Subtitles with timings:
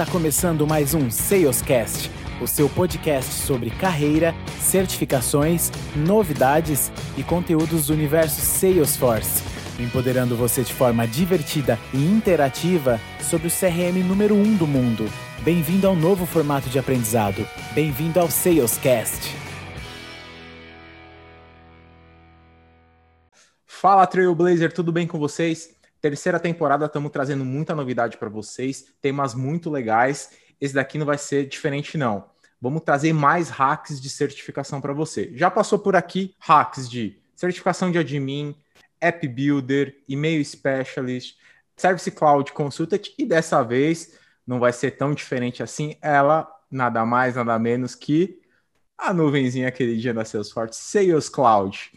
[0.00, 7.92] Está começando mais um Salescast, o seu podcast sobre carreira, certificações, novidades e conteúdos do
[7.92, 9.44] universo Salesforce,
[9.78, 15.04] empoderando você de forma divertida e interativa sobre o CRM número 1 um do mundo.
[15.44, 17.46] Bem-vindo ao novo formato de aprendizado.
[17.74, 19.36] Bem-vindo ao Salescast.
[23.66, 25.78] Fala Trailblazer, tudo bem com vocês?
[26.00, 30.30] Terceira temporada, estamos trazendo muita novidade para vocês, temas muito legais.
[30.60, 32.24] Esse daqui não vai ser diferente, não.
[32.60, 35.30] Vamos trazer mais hacks de certificação para você.
[35.34, 38.54] Já passou por aqui hacks de certificação de admin,
[39.00, 41.36] app builder, e-mail specialist,
[41.76, 45.96] service cloud consultant e dessa vez não vai ser tão diferente assim.
[46.02, 48.40] Ela nada mais, nada menos que
[48.96, 51.90] a nuvenzinha queridinha da Salesforce, Sales Cloud.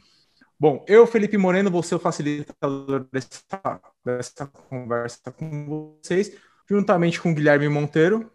[0.59, 6.37] Bom, eu, Felipe Moreno, vou ser o facilitador dessa, dessa conversa com vocês,
[6.69, 8.31] juntamente com o Guilherme Monteiro.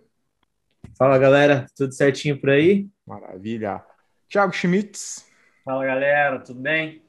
[0.97, 2.89] Fala, galera, tudo certinho por aí?
[3.07, 3.83] Maravilha.
[4.29, 5.27] Thiago Schmitz.
[5.65, 7.03] Fala, galera, tudo bem?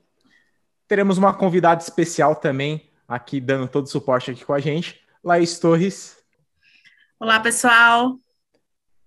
[0.88, 5.60] Teremos uma convidada especial também aqui, dando todo o suporte aqui com a gente, Laís
[5.60, 6.18] Torres.
[7.20, 8.18] Olá, pessoal.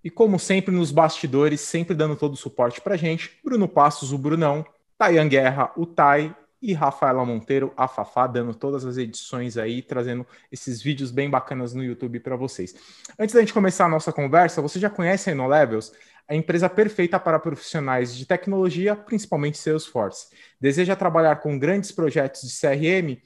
[0.03, 4.11] E como sempre, nos bastidores, sempre dando todo o suporte para a gente, Bruno Passos,
[4.11, 4.65] o Brunão,
[4.97, 10.25] Tayan Guerra, o Tai e Rafaela Monteiro, a Fafá, dando todas as edições aí, trazendo
[10.49, 12.73] esses vídeos bem bacanas no YouTube para vocês.
[13.19, 15.91] Antes da gente começar a nossa conversa, você já conhece a InnoLevels?
[16.25, 20.27] A empresa perfeita para profissionais de tecnologia, principalmente Salesforce.
[20.59, 23.21] Deseja trabalhar com grandes projetos de CRM?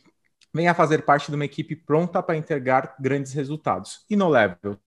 [0.52, 4.04] Venha fazer parte de uma equipe pronta para entregar grandes resultados.
[4.10, 4.80] InnoLevels,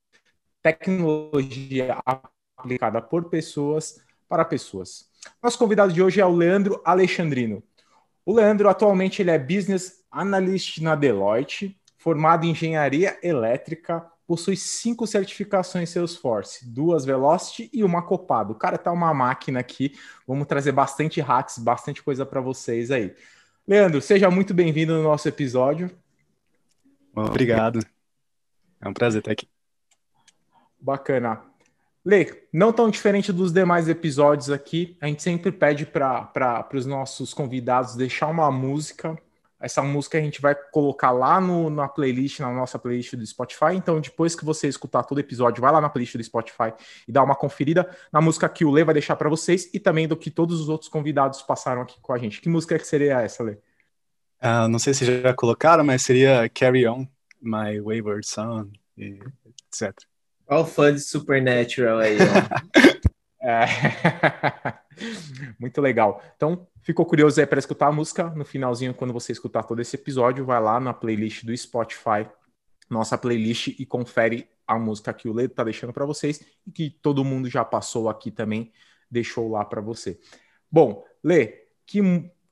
[0.61, 5.10] tecnologia aplicada por pessoas para pessoas.
[5.43, 7.63] Nosso convidado de hoje é o Leandro Alexandrino.
[8.25, 15.09] O Leandro atualmente ele é Business Analyst na Deloitte, formado em Engenharia Elétrica, possui cinco
[15.09, 18.53] certificações Salesforce, duas Velocity e uma Copado.
[18.53, 19.99] O cara tá uma máquina aqui.
[20.25, 23.13] Vamos trazer bastante hacks, bastante coisa para vocês aí.
[23.67, 25.91] Leandro, seja muito bem-vindo no nosso episódio.
[27.13, 27.81] Obrigado.
[28.81, 29.49] É um prazer estar aqui.
[30.81, 31.50] Bacana.
[32.05, 37.35] Lê, não tão diferente dos demais episódios aqui, a gente sempre pede para os nossos
[37.35, 39.19] convidados deixar uma música.
[39.61, 43.75] Essa música a gente vai colocar lá no, na playlist, na nossa playlist do Spotify.
[43.75, 46.73] Então, depois que você escutar todo o episódio, vai lá na playlist do Spotify
[47.07, 50.09] e dá uma conferida na música que o Lê vai deixar para vocês e também
[50.09, 52.41] do que todos os outros convidados passaram aqui com a gente.
[52.41, 53.59] Que música que seria essa, Lê?
[54.43, 57.07] Uh, não sei se já colocaram, mas seria Carry On,
[57.43, 60.10] My Wayward Son, etc.
[60.51, 62.19] Olha o fã de Supernatural aí,
[63.41, 63.67] é.
[65.61, 66.21] Muito legal.
[66.35, 68.31] Então, ficou curioso aí para escutar a música?
[68.31, 72.29] No finalzinho, quando você escutar todo esse episódio, vai lá na playlist do Spotify,
[72.91, 76.91] nossa playlist, e confere a música que o Ledo tá deixando para vocês e que
[76.91, 78.73] todo mundo já passou aqui também,
[79.09, 80.19] deixou lá para você.
[80.69, 82.01] Bom, Lê, que,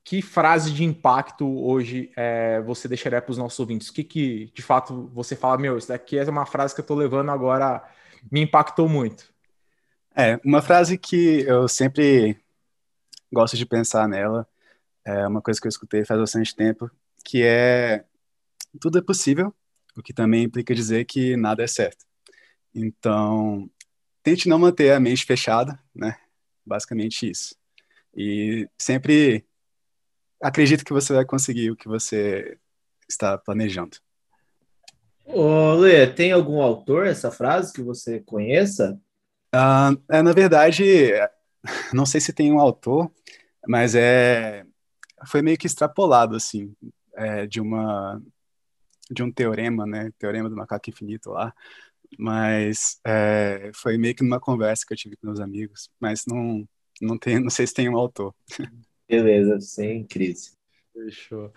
[0.09, 3.89] que frase de impacto hoje é, você deixaria para os nossos ouvintes?
[3.89, 6.83] O que, que de fato você fala, meu, isso daqui é uma frase que eu
[6.83, 7.87] estou levando agora,
[8.31, 9.31] me impactou muito?
[10.15, 12.35] É, uma frase que eu sempre
[13.31, 14.47] gosto de pensar nela,
[15.05, 16.89] é uma coisa que eu escutei faz bastante tempo,
[17.23, 18.03] que é
[18.81, 19.53] tudo é possível,
[19.95, 22.03] o que também implica dizer que nada é certo.
[22.73, 23.69] Então,
[24.23, 26.17] tente não manter a mente fechada, né?
[26.65, 27.55] Basicamente isso.
[28.15, 29.47] E sempre
[30.41, 32.57] acredito que você vai conseguir o que você
[33.07, 33.97] está planejando.
[35.25, 38.99] Ô, Lê, tem algum autor essa frase que você conheça?
[39.53, 40.83] Uh, é, na verdade,
[41.93, 43.11] não sei se tem um autor,
[43.67, 44.65] mas é
[45.27, 46.73] foi meio que extrapolado assim
[47.13, 48.21] é, de uma
[49.11, 50.11] de um teorema, né?
[50.19, 51.53] Teorema do macaco infinito lá.
[52.17, 56.67] Mas é, foi meio que numa conversa que eu tive com meus amigos, mas não
[57.01, 58.33] não tem, não sei se tem um autor.
[59.09, 60.51] Beleza, sem crise.
[60.93, 61.51] Fechou.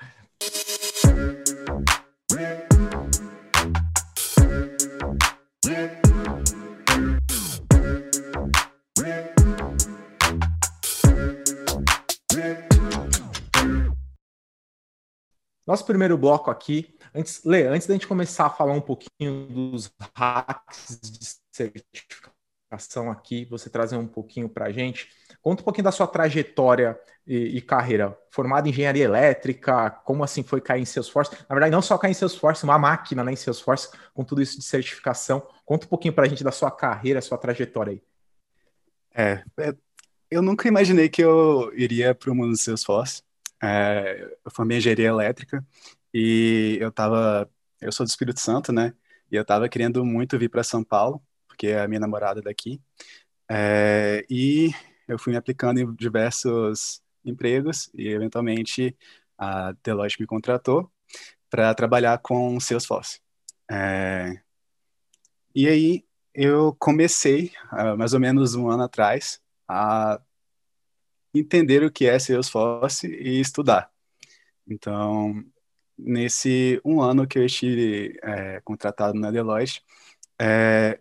[15.66, 19.92] Nosso primeiro bloco aqui, antes, Lê, antes da gente começar a falar um pouquinho dos
[20.16, 22.31] hacks de certificação
[23.10, 25.08] aqui, você trazer um pouquinho para a gente,
[25.40, 28.16] conta um pouquinho da sua trajetória e, e, carreira.
[28.30, 31.32] Formado em engenharia elétrica, como assim foi cair em Salesforce?
[31.48, 34.58] Na verdade, não só cair em Salesforce, uma máquina né, em Salesforce, com tudo isso
[34.58, 35.46] de certificação.
[35.64, 38.02] Conta um pouquinho para a gente da sua carreira, sua trajetória aí.
[39.14, 39.74] É, é
[40.30, 43.22] eu nunca imaginei que eu iria para o mundo do Salesforce.
[43.62, 45.64] É, eu formei engenharia elétrica
[46.12, 47.48] e eu tava,
[47.80, 48.94] eu sou do Espírito Santo, né?
[49.32, 51.22] e eu estava querendo muito vir para São Paulo,
[51.62, 52.80] porque é a minha namorada daqui.
[53.48, 54.70] É, e
[55.06, 58.96] eu fui me aplicando em diversos empregos e, eventualmente,
[59.38, 60.90] a Deloitte me contratou
[61.48, 63.20] para trabalhar com Salesforce.
[63.70, 64.40] É,
[65.54, 66.04] e aí
[66.34, 70.20] eu comecei, uh, mais ou menos um ano atrás, a
[71.32, 73.88] entender o que é Salesforce e estudar.
[74.66, 75.44] Então,
[75.96, 79.82] nesse um ano que eu estive é, contratado na Deloitte,
[80.40, 80.98] é,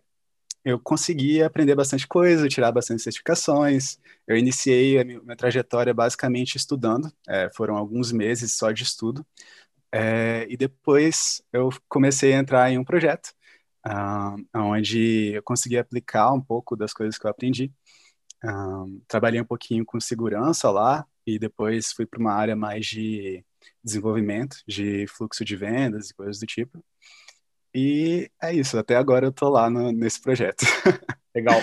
[0.63, 3.98] eu consegui aprender bastante coisa, tirar bastante certificações.
[4.28, 9.25] Eu iniciei a minha, trajetória basicamente estudando, é, foram alguns meses só de estudo.
[9.94, 13.34] É, e depois eu comecei a entrar em um projeto,
[13.88, 17.72] uh, onde eu consegui aplicar um pouco das coisas que eu aprendi.
[18.44, 23.44] Uh, trabalhei um pouquinho com segurança lá, e depois fui para uma área mais de
[23.84, 26.84] desenvolvimento, de fluxo de vendas e coisas do tipo.
[27.74, 30.66] E é isso, até agora eu tô lá no, nesse projeto.
[31.34, 31.58] Legal.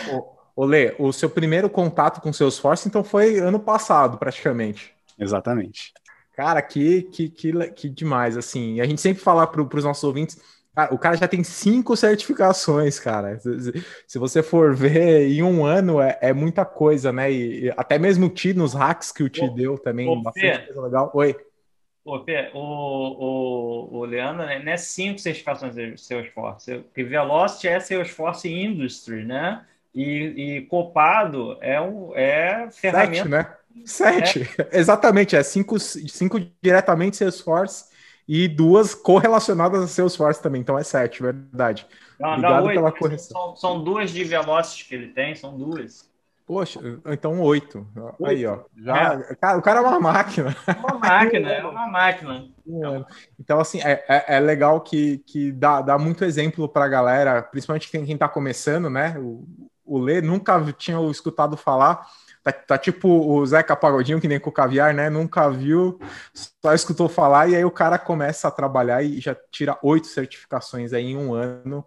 [0.56, 4.92] Ô, Lê, o seu primeiro contato com o Salesforce, então, foi ano passado, praticamente.
[5.18, 5.92] Exatamente.
[6.34, 8.80] Cara, que, que, que, que demais, assim.
[8.80, 10.40] A gente sempre fala para os nossos ouvintes,
[10.74, 13.38] cara, o cara já tem cinco certificações, cara.
[13.38, 17.30] Se, se você for ver, em um ano é, é muita coisa, né?
[17.30, 20.66] E, e, até mesmo o Ti, nos hacks que o Ti deu também, ô, bastante
[20.66, 21.10] coisa legal.
[21.14, 21.36] Oi.
[22.08, 27.68] Pô, Pê, o, o, o Leandro, né, não é cinco certificações de Salesforce, porque Velocity
[27.68, 29.62] é Salesforce Industry, né?
[29.94, 33.14] E, e Copado é, um, é ferramenta...
[33.14, 33.56] Sete, né?
[33.84, 34.68] Sete, é.
[34.80, 37.90] exatamente, é cinco, cinco diretamente Salesforce
[38.26, 41.86] e duas correlacionadas a Salesforce também, então é sete, verdade.
[42.18, 43.36] Não, Obrigado não, pela correção.
[43.38, 46.07] São, são duas de Velocity que ele tem, são duas.
[46.48, 47.86] Poxa, então oito.
[48.24, 48.60] Aí, ó.
[48.74, 49.34] Já, é.
[49.34, 50.56] cara, o cara é uma máquina.
[50.66, 52.48] É uma máquina, é uma máquina.
[53.38, 57.42] Então, assim, é, é, é, legal que, que dá, dá muito exemplo para a galera,
[57.42, 59.14] principalmente quem, quem tá começando, né?
[59.18, 59.46] O,
[59.84, 62.06] o Lê nunca tinha escutado falar.
[62.42, 65.10] Tá, tá, tipo o Zeca Pagodinho, que nem com o caviar, né?
[65.10, 66.00] Nunca viu,
[66.32, 70.94] só escutou falar, e aí o cara começa a trabalhar e já tira oito certificações
[70.94, 71.84] aí em um ano.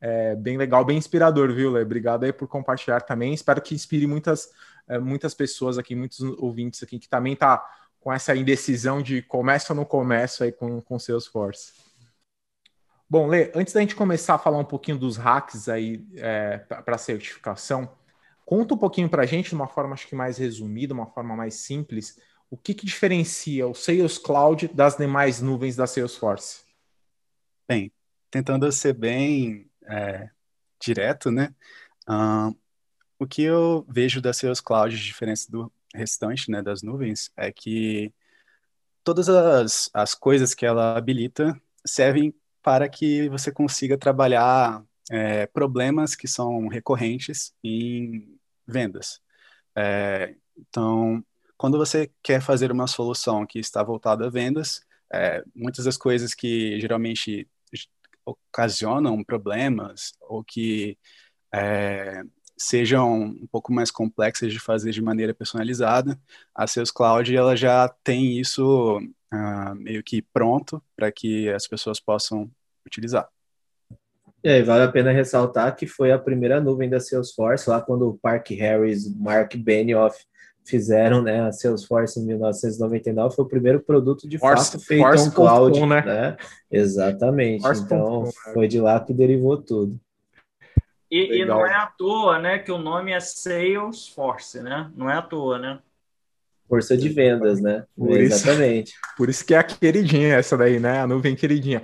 [0.00, 1.82] É bem legal, bem inspirador, viu, Lê?
[1.82, 3.34] Obrigado aí por compartilhar também.
[3.34, 4.50] Espero que inspire muitas,
[4.86, 7.64] é, muitas pessoas aqui, muitos ouvintes aqui que também tá
[8.00, 11.72] com essa indecisão de começa ou não começa aí com, com Salesforce.
[13.10, 16.98] Bom, Lê, antes da gente começar a falar um pouquinho dos hacks aí é, para
[16.98, 17.90] certificação,
[18.44, 21.34] conta um pouquinho para a gente, de uma forma acho que mais resumida, uma forma
[21.34, 22.18] mais simples,
[22.50, 26.62] o que, que diferencia o Sales Cloud das demais nuvens da Salesforce?
[27.66, 27.92] Bem,
[28.30, 30.30] tentando ser bem é,
[30.80, 31.54] direto, né?
[32.08, 32.56] Uh,
[33.18, 38.12] o que eu vejo da Sales Cloud, diferença do restante, né, das nuvens, é que
[39.02, 46.14] todas as, as coisas que ela habilita servem para que você consiga trabalhar é, problemas
[46.14, 49.20] que são recorrentes em vendas.
[49.74, 51.24] É, então,
[51.56, 54.82] quando você quer fazer uma solução que está voltada a vendas,
[55.12, 57.48] é, muitas das coisas que geralmente
[58.30, 60.98] ocasionam problemas ou que
[61.54, 62.22] é,
[62.58, 66.18] sejam um pouco mais complexas de fazer de maneira personalizada,
[66.54, 68.98] a Sales Cloud ela já tem isso
[69.32, 72.50] uh, meio que pronto para que as pessoas possam
[72.86, 73.28] utilizar.
[74.42, 78.18] É, vale a pena ressaltar que foi a primeira nuvem da Salesforce, lá quando o
[78.18, 80.24] Park Harris, Mark Benioff
[80.68, 85.30] fizeram, né, a Salesforce em 1999, foi o primeiro produto de Force, fato feito Force.
[85.30, 86.02] cloud, né?
[86.02, 86.36] né?
[86.70, 87.62] Exatamente.
[87.62, 87.82] Force.
[87.82, 88.30] Então, né?
[88.52, 89.98] foi de lá que derivou tudo.
[91.10, 94.90] E, e, não é à toa, né, que o nome é Salesforce, né?
[94.94, 95.78] Não é à toa, né?
[96.68, 97.84] Força de vendas, né?
[97.96, 98.90] Por Exatamente.
[98.90, 101.00] Isso, por isso que é a queridinha essa daí, né?
[101.00, 101.82] A nuvem queridinha.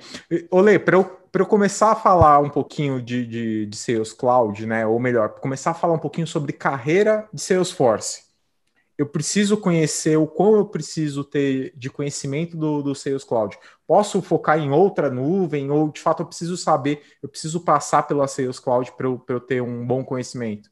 [0.50, 4.86] Olê, para eu, eu começar a falar um pouquinho de, de, de Sales Cloud, né?
[4.86, 8.23] Ou melhor, começar a falar um pouquinho sobre carreira de Salesforce
[8.96, 13.58] eu preciso conhecer o quão eu preciso ter de conhecimento do, do Sales Cloud.
[13.86, 18.28] Posso focar em outra nuvem, ou de fato eu preciso saber, eu preciso passar pela
[18.28, 20.70] Sales Cloud para eu, eu ter um bom conhecimento?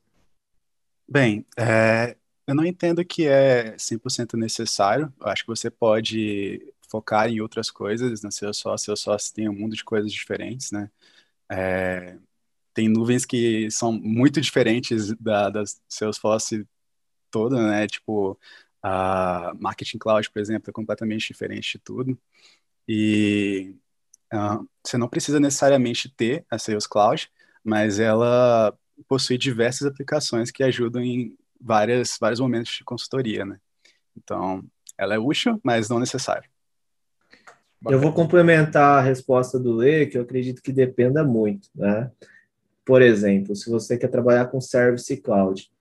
[1.09, 5.13] Bem, é, eu não entendo que é 100% necessário.
[5.21, 8.85] Eu acho que você pode focar em outras coisas na Salesforce.
[8.85, 10.91] Salesforce tem um mundo de coisas diferentes, né?
[11.51, 12.17] É,
[12.73, 16.67] tem nuvens que são muito diferentes da, da Salesforce
[17.33, 17.87] toda, né?
[17.89, 18.39] Tipo,
[18.83, 22.19] a Marketing Cloud, por exemplo, é completamente diferente de tudo.
[22.87, 23.75] E
[24.33, 27.31] uh, você não precisa necessariamente ter a Sales Cloud,
[27.65, 28.77] mas ela
[29.09, 33.59] possui diversas aplicações que ajudam em várias, vários momentos de consultoria, né?
[34.17, 34.63] Então,
[34.99, 36.49] ela é útil, mas não necessária.
[37.89, 42.11] Eu vou complementar a resposta do Lê, que eu acredito que dependa muito, né?
[42.85, 45.72] Por exemplo, se você quer trabalhar com Service Cloud,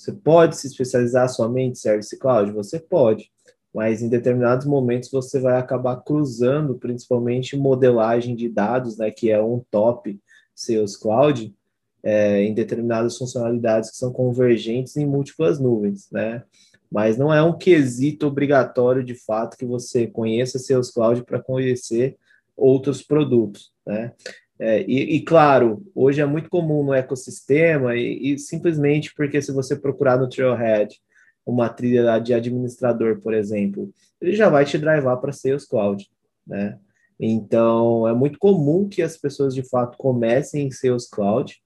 [0.00, 2.52] você pode se especializar somente em Service Cloud?
[2.52, 3.30] Você pode,
[3.72, 9.40] mas em determinados momentos você vai acabar cruzando, principalmente modelagem de dados, né, que é
[9.42, 10.18] um top
[10.54, 11.54] Sales Cloud,
[12.02, 16.44] é, em determinadas funcionalidades que são convergentes em múltiplas nuvens, né?
[16.90, 22.16] Mas não é um quesito obrigatório de fato que você conheça seus cloud para conhecer
[22.56, 24.12] outros produtos, né?
[24.62, 29.50] É, e, e, claro, hoje é muito comum no ecossistema e, e, simplesmente porque se
[29.52, 31.00] você procurar no Trailhead
[31.46, 33.90] uma trilha de administrador, por exemplo,
[34.20, 36.06] ele já vai te drivar para Sales Cloud,
[36.46, 36.78] né?
[37.18, 41.56] Então, é muito comum que as pessoas de fato comecem em Sales Cloud,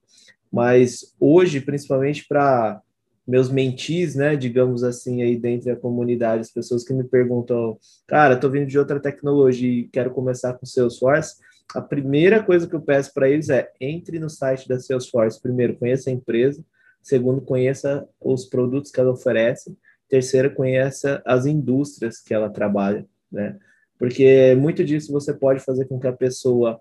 [0.51, 2.81] mas hoje, principalmente para
[3.27, 8.37] meus mentis, né, digamos assim, aí dentro da comunidade, as pessoas que me perguntam, cara,
[8.37, 11.37] tô vindo de outra tecnologia e quero começar com Salesforce,
[11.73, 15.77] a primeira coisa que eu peço para eles é entre no site da Salesforce, primeiro,
[15.77, 16.65] conheça a empresa,
[17.03, 19.77] segundo, conheça os produtos que ela oferece,
[20.09, 23.59] terceiro, conheça as indústrias que ela trabalha, né?
[23.99, 26.81] Porque muito disso você pode fazer com que a pessoa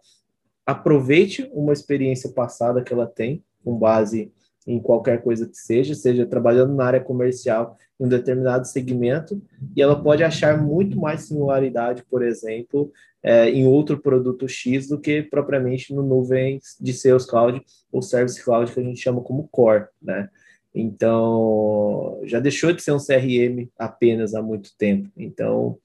[0.66, 4.32] aproveite uma experiência passada que ela tem, com base
[4.66, 9.42] em qualquer coisa que seja, seja trabalhando na área comercial em um determinado segmento,
[9.76, 12.92] e ela pode achar muito mais similaridade, por exemplo,
[13.22, 18.44] é, em outro produto X do que propriamente no nuvem de Sales Cloud ou Service
[18.44, 20.30] Cloud, que a gente chama como Core, né?
[20.76, 25.10] Então, já deixou de ser um CRM apenas há muito tempo.
[25.16, 25.78] Então,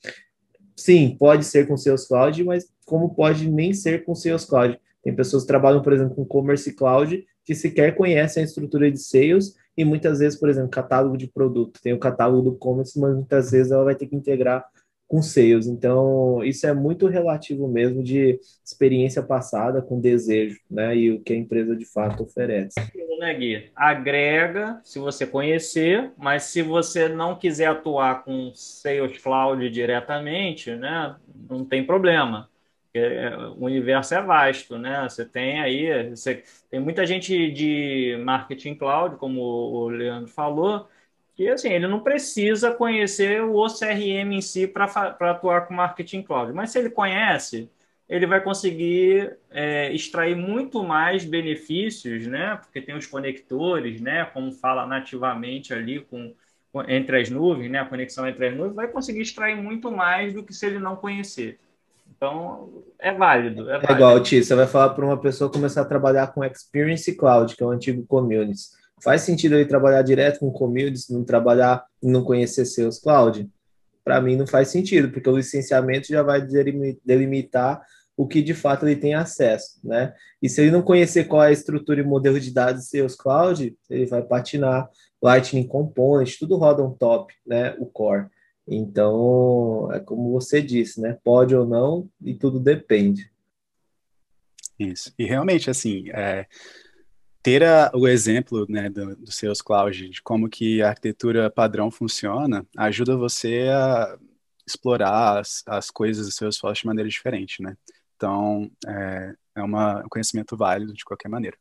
[0.75, 4.81] sim, pode ser com Sales Cloud, mas como pode nem ser com Sales Cloud.
[5.03, 8.99] Tem pessoas que trabalham, por exemplo, com Commerce Cloud que sequer conhecem a estrutura de
[8.99, 11.81] sales e muitas vezes, por exemplo, catálogo de produto.
[11.83, 14.67] Tem o catálogo do commerce, mas muitas vezes ela vai ter que integrar
[15.07, 15.67] com sales.
[15.67, 20.95] Então, isso é muito relativo mesmo de experiência passada com desejo, né?
[20.95, 22.75] E o que a empresa de fato oferece.
[23.19, 23.71] Né, Gui?
[23.75, 31.17] Agrega, se você conhecer, mas se você não quiser atuar com Sales Cloud diretamente, né?
[31.49, 32.47] Não tem problema
[32.99, 35.03] é, o universo é vasto, né?
[35.09, 40.89] Você tem aí, você, tem muita gente de marketing cloud, como o Leandro falou,
[41.35, 44.85] que assim, ele não precisa conhecer o CRM em si para
[45.21, 47.71] atuar com marketing cloud, mas se ele conhece,
[48.09, 52.57] ele vai conseguir é, extrair muito mais benefícios, né?
[52.57, 54.25] Porque tem os conectores, né?
[54.27, 56.35] Como fala nativamente ali com
[56.89, 57.79] entre as nuvens, né?
[57.81, 60.97] A conexão entre as nuvens vai conseguir extrair muito mais do que se ele não
[60.97, 61.59] conhecer.
[62.19, 63.63] Então, é válido.
[63.71, 63.93] É, válido.
[63.93, 67.57] é igual, Ti, você vai falar para uma pessoa começar a trabalhar com Experience Cloud,
[67.57, 68.73] que é o antigo Communities.
[69.03, 73.49] Faz sentido ele trabalhar direto com Communities, não trabalhar e não conhecer seus cloud?
[74.05, 76.45] Para mim não faz sentido, porque o licenciamento já vai
[77.05, 77.81] delimitar
[78.17, 80.13] o que de fato ele tem acesso, né?
[80.43, 83.15] E se ele não conhecer qual é a estrutura e modelo de dados de seus
[83.15, 84.91] cloud, ele vai patinar
[85.23, 87.77] Lightning Component, tudo roda um top, né?
[87.79, 88.27] O core.
[88.71, 91.19] Então, é como você disse, né?
[91.25, 93.31] Pode ou não, e tudo depende.
[94.79, 95.13] Isso.
[95.19, 96.47] E realmente, assim, é,
[97.43, 101.91] ter a, o exemplo né, do, do Sales Cloud, de como que a arquitetura padrão
[101.91, 104.19] funciona, ajuda você a
[104.67, 107.75] explorar as, as coisas do Salesforce de maneira diferente, né?
[108.15, 111.57] Então, é, é uma, um conhecimento válido de qualquer maneira.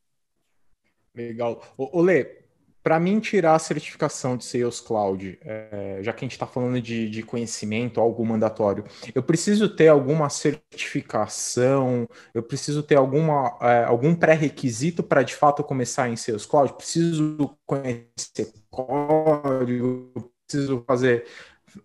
[1.15, 1.63] Legal.
[1.77, 2.46] O, o Lê,
[2.87, 6.81] para mim tirar a certificação de Sales Cloud, é, já que a gente está falando
[6.81, 13.83] de, de, conhecimento, algo mandatório, eu preciso ter alguma certificação, eu preciso ter alguma, é,
[13.83, 16.75] algum pré-requisito para de fato começar em Sales Cloud?
[16.75, 21.27] Preciso conhecer código, preciso fazer,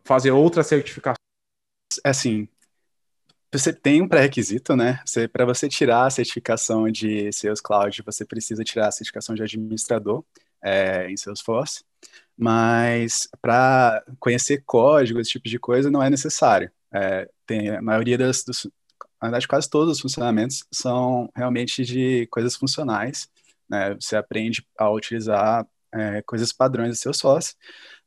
[0.04, 1.16] fazer outra certificação?
[2.04, 2.46] Assim,
[3.52, 5.00] você tem um pré-requisito, né?
[5.32, 10.24] Para você tirar a certificação de Sales Cloud, você precisa tirar a certificação de administrador
[10.62, 11.84] é, em Salesforce,
[12.36, 16.70] mas para conhecer código, esse tipo de coisa, não é necessário.
[16.92, 18.64] É, tem a maioria das, dos,
[19.20, 23.28] na verdade, quase todos os funcionamentos são realmente de coisas funcionais,
[23.68, 23.94] né?
[23.94, 27.54] Você aprende a utilizar é, coisas padrões do Salesforce,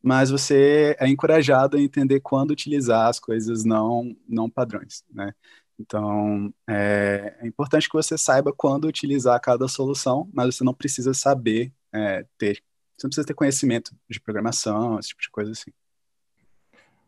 [0.01, 5.33] mas você é encorajado a entender quando utilizar as coisas não, não padrões, né?
[5.79, 11.13] Então, é, é, importante que você saiba quando utilizar cada solução, mas você não precisa
[11.13, 12.61] saber é, ter.
[12.97, 15.71] Você não precisa ter conhecimento de programação, esse tipo de coisa assim.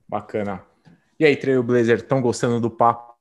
[0.07, 0.65] Bacana.
[1.19, 3.15] E aí, Trailblazer, estão gostando do papo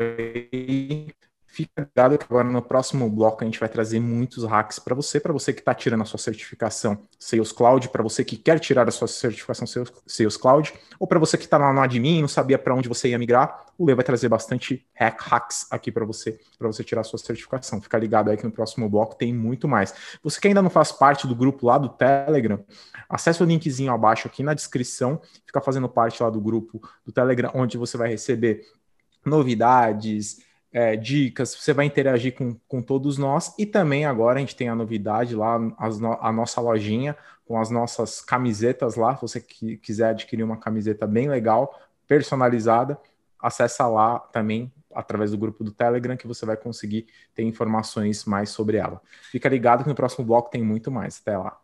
[0.00, 1.08] aí?
[1.56, 5.18] Fica ligado que agora no próximo bloco a gente vai trazer muitos hacks para você,
[5.18, 8.86] para você que está tirando a sua certificação Sales Cloud, para você que quer tirar
[8.86, 9.66] a sua certificação
[10.06, 12.90] Sales, Cloud, ou para você que está lá no admin e não sabia para onde
[12.90, 16.84] você ia migrar, o Lê vai trazer bastante hack, hacks aqui para você, para você
[16.84, 17.80] tirar a sua certificação.
[17.80, 19.94] Fica ligado aí que no próximo bloco tem muito mais.
[20.22, 22.62] Você que ainda não faz parte do grupo lá do Telegram,
[23.08, 27.50] acesse o linkzinho abaixo aqui na descrição, fica fazendo parte lá do grupo do Telegram,
[27.54, 28.60] onde você vai receber
[29.24, 30.44] novidades,
[30.76, 33.54] é, dicas, você vai interagir com, com todos nós.
[33.58, 37.16] E também agora a gente tem a novidade lá, as, a nossa lojinha
[37.46, 39.16] com as nossas camisetas lá.
[39.16, 42.98] Se você que, quiser adquirir uma camiseta bem legal, personalizada,
[43.40, 48.50] acessa lá também através do grupo do Telegram que você vai conseguir ter informações mais
[48.50, 49.00] sobre ela.
[49.30, 51.18] Fica ligado que no próximo bloco tem muito mais.
[51.22, 51.58] Até lá.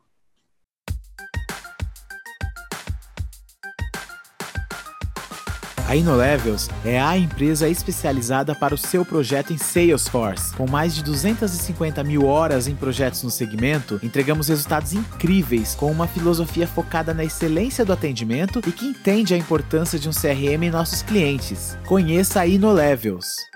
[5.93, 10.55] A InnoLevels é a empresa especializada para o seu projeto em Salesforce.
[10.55, 16.09] Com mais de 250 mil horas em projetos no segmento, entregamos resultados incríveis com uma
[16.09, 20.71] filosofia focada na excelência do atendimento e que entende a importância de um CRM em
[20.71, 21.77] nossos clientes.
[21.85, 23.52] Conheça a InnoLevels.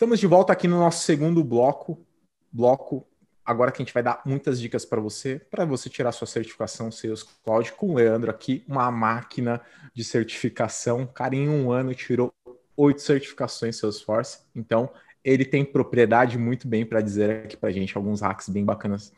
[0.00, 2.02] Estamos de volta aqui no nosso segundo bloco.
[2.50, 3.06] Bloco
[3.44, 6.90] agora que a gente vai dar muitas dicas para você, para você tirar sua certificação
[6.90, 9.60] Sales Cloud com o Leandro aqui, uma máquina
[9.92, 11.06] de certificação.
[11.06, 12.32] Cara, em um ano tirou
[12.78, 14.38] oito certificações Salesforce.
[14.56, 14.88] Então,
[15.22, 19.12] ele tem propriedade muito bem para dizer aqui para a gente alguns hacks bem bacanas.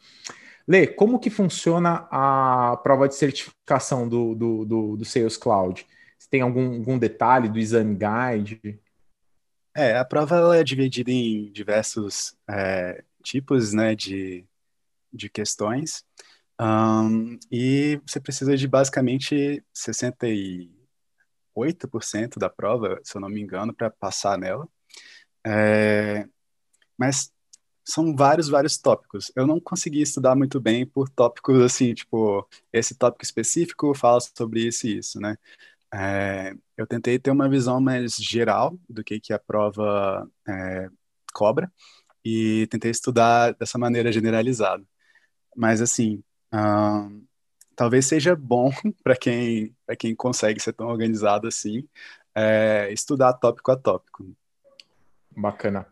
[0.66, 5.86] Lê, como que funciona a prova de certificação do, do, do, do Sales Cloud?
[6.28, 8.80] Tem algum, algum detalhe do exame guide?
[9.74, 14.44] É, a prova ela é dividida em diversos é, tipos né, de,
[15.12, 16.04] de questões.
[16.60, 20.70] Um, e você precisa de basicamente 68%
[22.38, 24.68] da prova, se eu não me engano, para passar nela.
[25.44, 26.28] É,
[26.96, 27.32] mas
[27.84, 29.32] são vários, vários tópicos.
[29.34, 34.66] Eu não consegui estudar muito bem por tópicos assim, tipo, esse tópico específico fala sobre
[34.66, 35.36] isso e isso, né?
[35.94, 40.88] É, eu tentei ter uma visão mais geral do que, que a prova é,
[41.34, 41.70] cobra
[42.24, 44.84] e tentei estudar dessa maneira generalizada.
[45.56, 46.22] Mas, assim,
[47.76, 48.70] talvez seja bom
[49.02, 51.86] para quem, quem consegue ser tão organizado assim,
[52.34, 54.34] é, estudar tópico a tópico.
[55.36, 55.86] Bacana.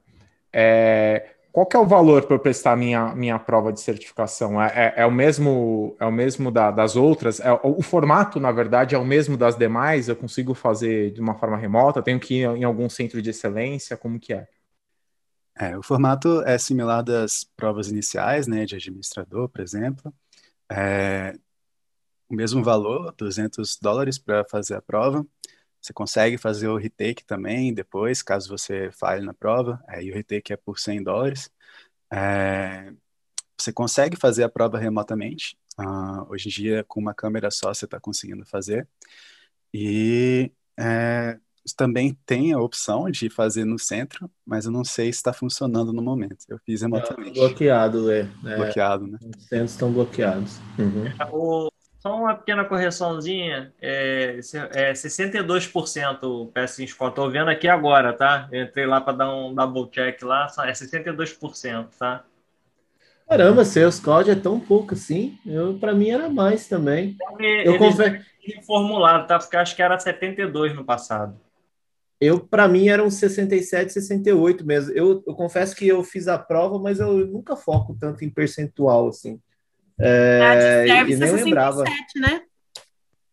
[0.52, 4.60] É, qual que é o valor para eu prestar minha, minha prova de certificação?
[4.62, 7.40] É, é, é o mesmo é o mesmo da, das outras?
[7.40, 10.08] É, o formato, na verdade, é o mesmo das demais?
[10.08, 12.02] Eu consigo fazer de uma forma remota?
[12.02, 13.96] Tenho que ir em algum centro de excelência?
[13.96, 14.48] Como que é?
[15.58, 20.14] É, o formato é similar das provas iniciais, né, de administrador, por exemplo.
[20.70, 21.34] É,
[22.28, 25.26] o mesmo valor, 200 dólares para fazer a prova.
[25.80, 29.82] Você consegue fazer o retake também depois, caso você falhe na prova.
[29.88, 31.50] Aí o retake é por 100 dólares.
[32.12, 32.92] É,
[33.58, 35.56] você consegue fazer a prova remotamente.
[35.78, 38.86] Uh, hoje em dia, com uma câmera só, você está conseguindo fazer.
[39.72, 41.38] E é,
[41.76, 45.92] também tem a opção de fazer no centro, mas eu não sei se está funcionando
[45.92, 46.44] no momento.
[46.48, 47.38] Eu fiz remotamente.
[47.38, 48.24] É, bloqueado, é.
[48.42, 49.18] Bloqueado, né?
[49.22, 50.58] Os centros estão bloqueados.
[50.78, 51.04] Uhum.
[51.32, 54.40] O, só uma pequena correçãozinha, é,
[54.72, 57.10] é 62% o PS Score.
[57.10, 58.48] Estou vendo aqui agora, tá?
[58.50, 62.24] Eu entrei lá para dar um double check lá, é 62%, tá?
[63.28, 65.38] Caramba, seus códigos é tão pouco assim.
[65.46, 67.16] Eu para mim era mais também.
[67.38, 69.38] Ele, eu confesso reformulado, tá?
[69.38, 71.38] Porque acho que era 72 no passado.
[72.18, 74.92] Eu para mim eram 67, 68 mesmo.
[74.92, 79.08] Eu, eu confesso que eu fiz a prova, mas eu nunca foco tanto em percentual
[79.08, 79.38] assim.
[80.00, 81.84] É, a de service e nem é 67, lembrava.
[82.16, 82.42] né?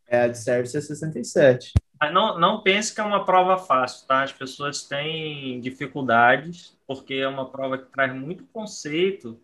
[0.07, 1.71] É, a de service é 67.
[1.99, 4.23] Mas não, não pense que é uma prova fácil, tá?
[4.23, 9.39] As pessoas têm dificuldades, porque é uma prova que traz muito conceito,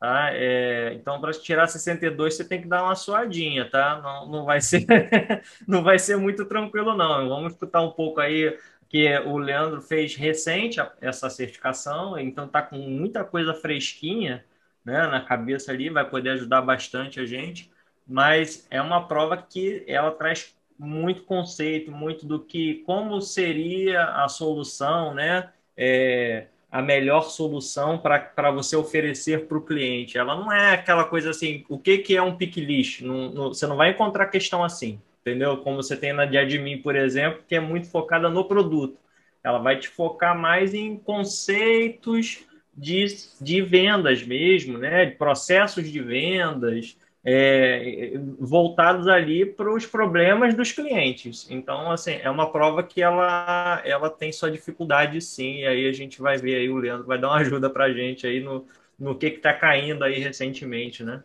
[0.00, 0.30] tá?
[0.32, 4.00] É, então, para tirar 62, você tem que dar uma suadinha, tá?
[4.02, 4.84] Não, não, vai ser,
[5.66, 7.28] não vai ser muito tranquilo, não.
[7.28, 8.58] Vamos escutar um pouco aí
[8.88, 14.44] que o Leandro fez recente essa certificação, então tá com muita coisa fresquinha,
[14.84, 17.70] né, na cabeça ali, vai poder ajudar bastante a gente,
[18.06, 24.28] mas é uma prova que ela traz muito conceito, muito do que como seria a
[24.28, 25.50] solução, né?
[25.76, 30.16] É, a melhor solução para você oferecer para o cliente.
[30.16, 33.02] Ela não é aquela coisa assim, o que, que é um pick list?
[33.02, 35.58] Não, não, você não vai encontrar questão assim, entendeu?
[35.58, 38.96] Como você tem na de admin, por exemplo, que é muito focada no produto.
[39.44, 43.06] ela vai te focar mais em conceitos de,
[43.40, 45.06] de vendas mesmo, né?
[45.06, 51.46] De processos de vendas, é, voltados ali para os problemas dos clientes.
[51.50, 55.60] Então, assim, é uma prova que ela, ela tem sua dificuldade, sim.
[55.60, 57.92] E aí a gente vai ver aí o Leandro vai dar uma ajuda para a
[57.92, 58.66] gente aí no,
[58.98, 61.22] no que está caindo aí recentemente, né?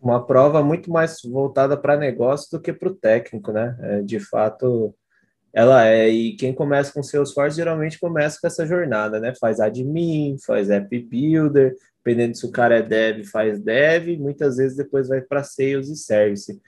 [0.00, 3.76] Uma prova muito mais voltada para negócio do que para o técnico, né?
[3.80, 4.94] É, de fato,
[5.52, 9.34] ela é, e quem começa com Salesforce geralmente começa com essa jornada, né?
[9.40, 14.76] Faz admin, faz app builder, dependendo se o cara é dev, faz dev, muitas vezes
[14.76, 16.60] depois vai para sales e service.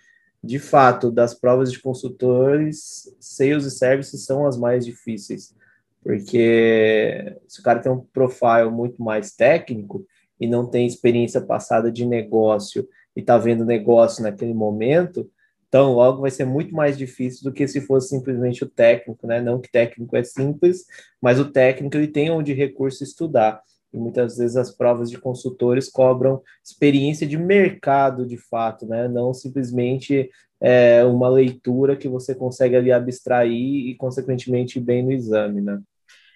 [0.42, 5.54] De fato, das provas de consultores, sales e service são as mais difíceis,
[6.02, 10.06] porque se o cara tem um profile muito mais técnico
[10.40, 15.30] e não tem experiência passada de negócio e está vendo negócio naquele momento,
[15.70, 19.40] então, logo vai ser muito mais difícil do que se fosse simplesmente o técnico, né?
[19.40, 20.84] Não que técnico é simples,
[21.22, 23.62] mas o técnico ele tem onde recurso estudar.
[23.94, 29.06] E muitas vezes as provas de consultores cobram experiência de mercado, de fato, né?
[29.06, 30.28] Não simplesmente
[30.60, 35.80] é, uma leitura que você consegue ali abstrair e, consequentemente, ir bem no exame, né?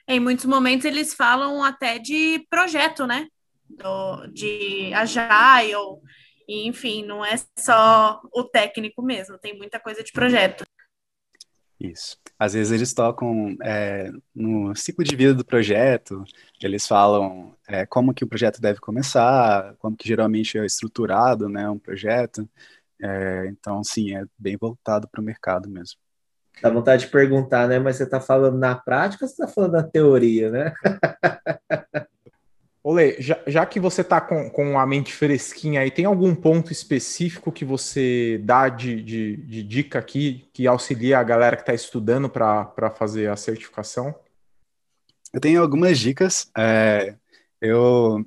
[0.07, 3.27] Em muitos momentos eles falam até de projeto, né?
[3.69, 5.75] Do, de agile,
[6.49, 10.65] e, enfim, não é só o técnico mesmo, tem muita coisa de projeto.
[11.79, 12.17] Isso.
[12.39, 16.25] Às vezes eles tocam é, no ciclo de vida do projeto,
[16.63, 21.69] eles falam é, como que o projeto deve começar, como que geralmente é estruturado né,
[21.69, 22.49] um projeto.
[23.03, 25.99] É, então, sim, é bem voltado para o mercado mesmo.
[26.63, 27.79] Dá vontade de perguntar, né?
[27.79, 30.73] Mas você está falando na prática ou você está falando na teoria, né?
[32.87, 36.71] Olê, já, já que você está com, com a mente fresquinha aí, tem algum ponto
[36.71, 41.73] específico que você dá de, de, de dica aqui que auxilia a galera que está
[41.73, 44.15] estudando para fazer a certificação?
[45.33, 46.51] Eu tenho algumas dicas.
[46.55, 47.17] É,
[47.59, 48.23] eu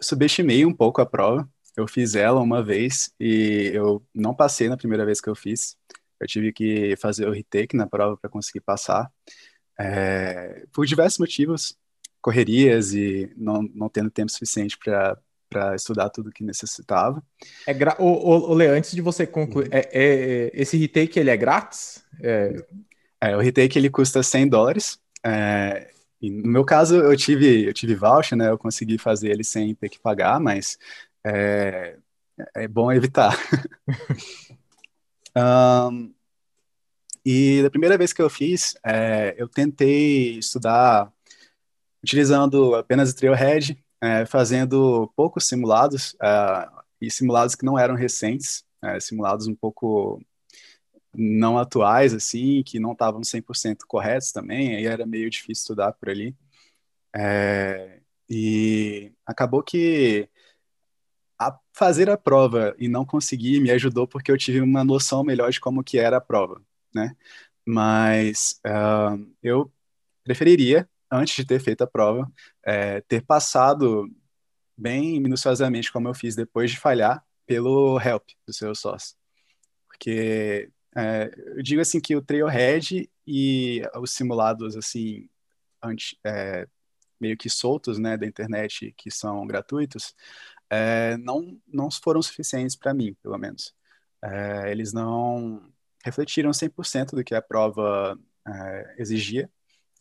[0.00, 1.48] subestimei um pouco a prova.
[1.76, 5.76] Eu fiz ela uma vez e eu não passei na primeira vez que eu fiz.
[6.20, 9.10] Eu tive que fazer o retake na prova para conseguir passar.
[9.76, 11.76] É, por diversos motivos
[12.26, 15.16] correrias e não, não tendo tempo suficiente para
[15.48, 17.22] para estudar tudo que necessitava.
[17.68, 17.94] É gra...
[18.00, 19.74] o, o, o Lê, antes de você concluir, uhum.
[19.74, 22.04] é, é, esse retake ele é grátis?
[22.20, 22.66] É...
[23.20, 24.98] é o retake ele custa 100 dólares.
[25.24, 25.88] É,
[26.20, 28.50] no meu caso eu tive eu tive voucher, né?
[28.50, 30.76] Eu consegui fazer ele sem ter que pagar, mas
[31.24, 31.96] é,
[32.52, 33.38] é bom evitar.
[35.92, 36.12] um,
[37.24, 41.12] e da primeira vez que eu fiz, é, eu tentei estudar
[42.06, 46.68] utilizando apenas o Trailhead, é, fazendo poucos simulados, é,
[47.00, 50.22] e simulados que não eram recentes, é, simulados um pouco
[51.12, 56.08] não atuais, assim, que não estavam 100% corretos também, aí era meio difícil estudar por
[56.08, 56.36] ali.
[57.14, 60.28] É, e acabou que
[61.40, 65.50] a fazer a prova e não conseguir me ajudou porque eu tive uma noção melhor
[65.50, 66.62] de como que era a prova,
[66.94, 67.16] né?
[67.66, 69.72] Mas uh, eu
[70.24, 72.30] preferiria antes de ter feito a prova,
[72.64, 74.08] é, ter passado
[74.76, 79.16] bem minuciosamente, como eu fiz depois de falhar, pelo help do seu sócio.
[79.88, 85.28] Porque é, eu digo assim que o Trailhead e os simulados assim
[85.82, 86.66] anti, é,
[87.20, 90.14] meio que soltos né, da internet que são gratuitos
[90.70, 93.74] é, não, não foram suficientes para mim, pelo menos.
[94.22, 95.62] É, eles não
[96.04, 99.50] refletiram 100% do que a prova é, exigia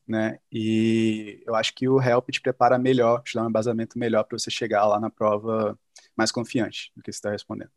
[0.08, 0.40] né?
[0.52, 4.38] E eu acho que o Help te prepara melhor, te dá um embasamento melhor para
[4.38, 5.78] você chegar lá na prova
[6.16, 7.72] mais confiante do que você está respondendo.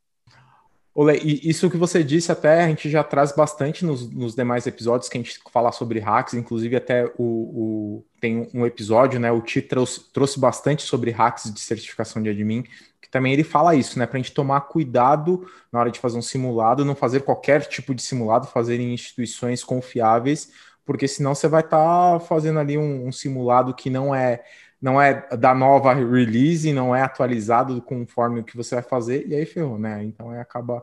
[0.94, 4.66] Olê, e isso que você disse até a gente já traz bastante nos, nos, demais
[4.66, 9.30] episódios que a gente fala sobre hacks, inclusive até o, o tem um episódio, né?
[9.30, 12.64] O Ti trouxe, trouxe bastante sobre hacks de certificação de admin,
[13.00, 14.06] que também ele fala isso, né?
[14.06, 17.94] Para a gente tomar cuidado na hora de fazer um simulado, não fazer qualquer tipo
[17.94, 20.50] de simulado, fazer em instituições confiáveis,
[20.88, 24.42] porque senão você vai estar tá fazendo ali um, um, simulado que não é
[24.80, 29.34] não é da nova release, não é atualizado conforme o que você vai fazer, e
[29.34, 30.02] aí ferrou, né?
[30.02, 30.82] Então é, acaba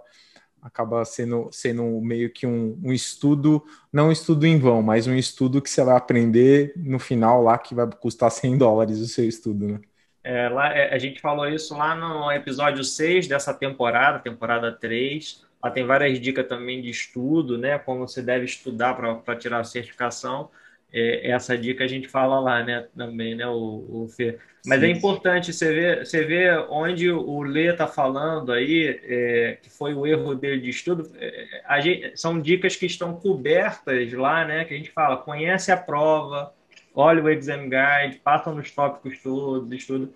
[0.62, 5.16] acaba sendo, sendo meio que um, um, estudo, não um estudo em vão, mas um
[5.16, 9.28] estudo que você vai aprender no final lá, que vai custar 100 dólares o seu
[9.28, 9.80] estudo, né?
[10.24, 15.45] É, lá, é, a gente falou isso lá no episódio 6 dessa temporada, temporada 3,
[15.66, 17.80] Lá tem várias dicas também de estudo, né?
[17.80, 20.52] Como você deve estudar para tirar a certificação.
[20.94, 22.86] É, essa dica a gente fala lá, né?
[22.96, 24.38] Também, né, o, o Fê.
[24.64, 24.94] Mas é Sim.
[24.94, 29.96] é importante você ver, você ver onde o Lê está falando aí, é, que foi
[29.96, 31.12] o erro dele de estudo.
[31.18, 34.66] É, gente, são dicas que estão cobertas lá, né?
[34.66, 36.54] Que a gente fala, conhece a prova,
[36.94, 40.12] olha o Exam Guide, passa nos tópicos todos, estuda.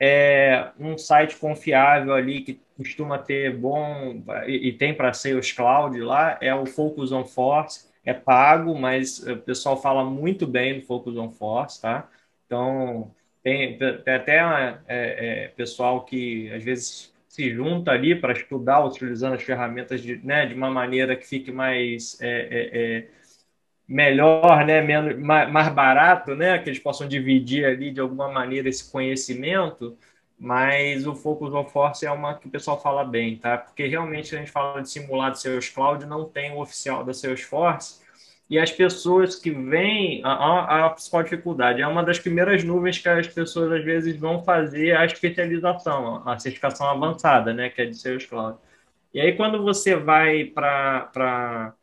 [0.00, 6.00] É um site confiável ali que costuma ter bom e, e tem para Sales Cloud
[6.00, 7.90] lá é o Focus on Force.
[8.02, 12.08] É pago, mas o pessoal fala muito bem do Focus on Force, tá?
[12.46, 18.84] Então tem, tem até é, é, pessoal que às vezes se junta ali para estudar
[18.84, 23.06] utilizando as ferramentas de, né, de uma maneira que fique mais é
[23.90, 28.88] melhor, né, menos, mais, barato, né, que eles possam dividir ali de alguma maneira esse
[28.90, 29.98] conhecimento,
[30.38, 33.58] mas o Focus on Force é uma que o pessoal fala bem, tá?
[33.58, 38.00] Porque realmente a gente fala de simulado Sales Cloud, não tem o oficial da Salesforce,
[38.48, 42.98] e as pessoas que vêm, a, a, a principal dificuldade, é uma das primeiras nuvens
[42.98, 47.86] que as pessoas às vezes vão fazer a especialização, a certificação avançada, né, que é
[47.86, 48.56] de Sales Cloud.
[49.12, 51.74] E aí, quando você vai para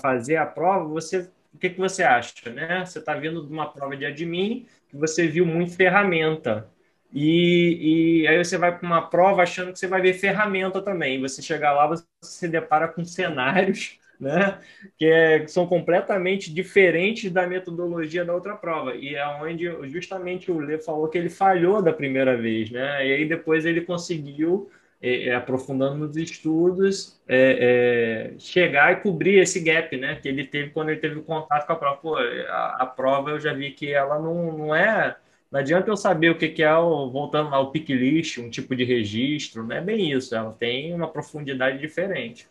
[0.00, 2.50] fazer a prova, você o que, que você acha?
[2.50, 2.84] Né?
[2.84, 6.68] Você está vindo de uma prova de admin, que você viu muito ferramenta.
[7.12, 11.20] E, e aí você vai para uma prova achando que você vai ver ferramenta também.
[11.20, 14.58] Você chegar lá, você se depara com cenários né?
[14.98, 18.94] que, é, que são completamente diferentes da metodologia da outra prova.
[18.94, 22.70] E é onde justamente o Lê falou que ele falhou da primeira vez.
[22.70, 23.08] Né?
[23.08, 24.70] E aí depois ele conseguiu
[25.06, 30.16] é, é, aprofundando nos estudos, é, é, chegar e cobrir esse gap, né?
[30.16, 31.96] Que ele teve quando ele teve contato com a prova.
[31.98, 35.16] Pô, a, a, prova eu já vi que ela não, não é.
[35.48, 38.74] Não adianta eu saber o que, que é, o, voltando ao pick list, um tipo
[38.74, 40.34] de registro, não é bem isso.
[40.34, 42.48] Ela tem uma profundidade diferente.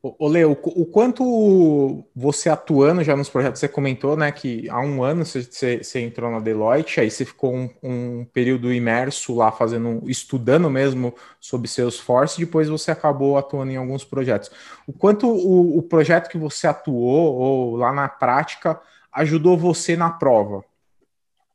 [0.00, 5.24] Ô, o quanto você atuando já nos projetos, você comentou, né, que há um ano
[5.24, 10.70] você, você entrou na Deloitte, aí você ficou um, um, período imerso lá, fazendo, estudando
[10.70, 14.52] mesmo sobre Salesforce, depois você acabou atuando em alguns projetos.
[14.86, 18.80] O quanto o, o projeto que você atuou, ou lá na prática,
[19.10, 20.64] ajudou você na prova?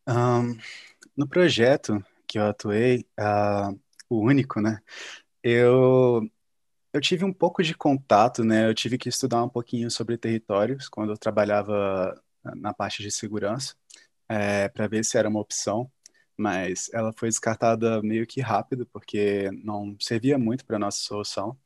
[0.05, 0.57] Um,
[1.15, 3.79] no projeto que eu atuei, uh,
[4.09, 4.81] o único, né,
[5.41, 6.29] eu
[6.93, 8.67] eu tive um pouco de contato, né?
[8.69, 12.21] Eu tive que estudar um pouquinho sobre territórios quando eu trabalhava
[12.55, 13.75] na parte de segurança,
[14.29, 15.91] é, para ver se era uma opção,
[16.37, 21.57] mas ela foi descartada meio que rápido, porque não servia muito para nossa solução.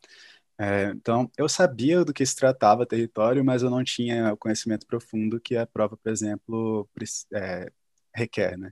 [0.59, 4.87] É, então, eu sabia do que se tratava território, mas eu não tinha o conhecimento
[4.87, 6.89] profundo que a prova, por exemplo,
[7.33, 7.71] é,
[8.13, 8.71] requer, né?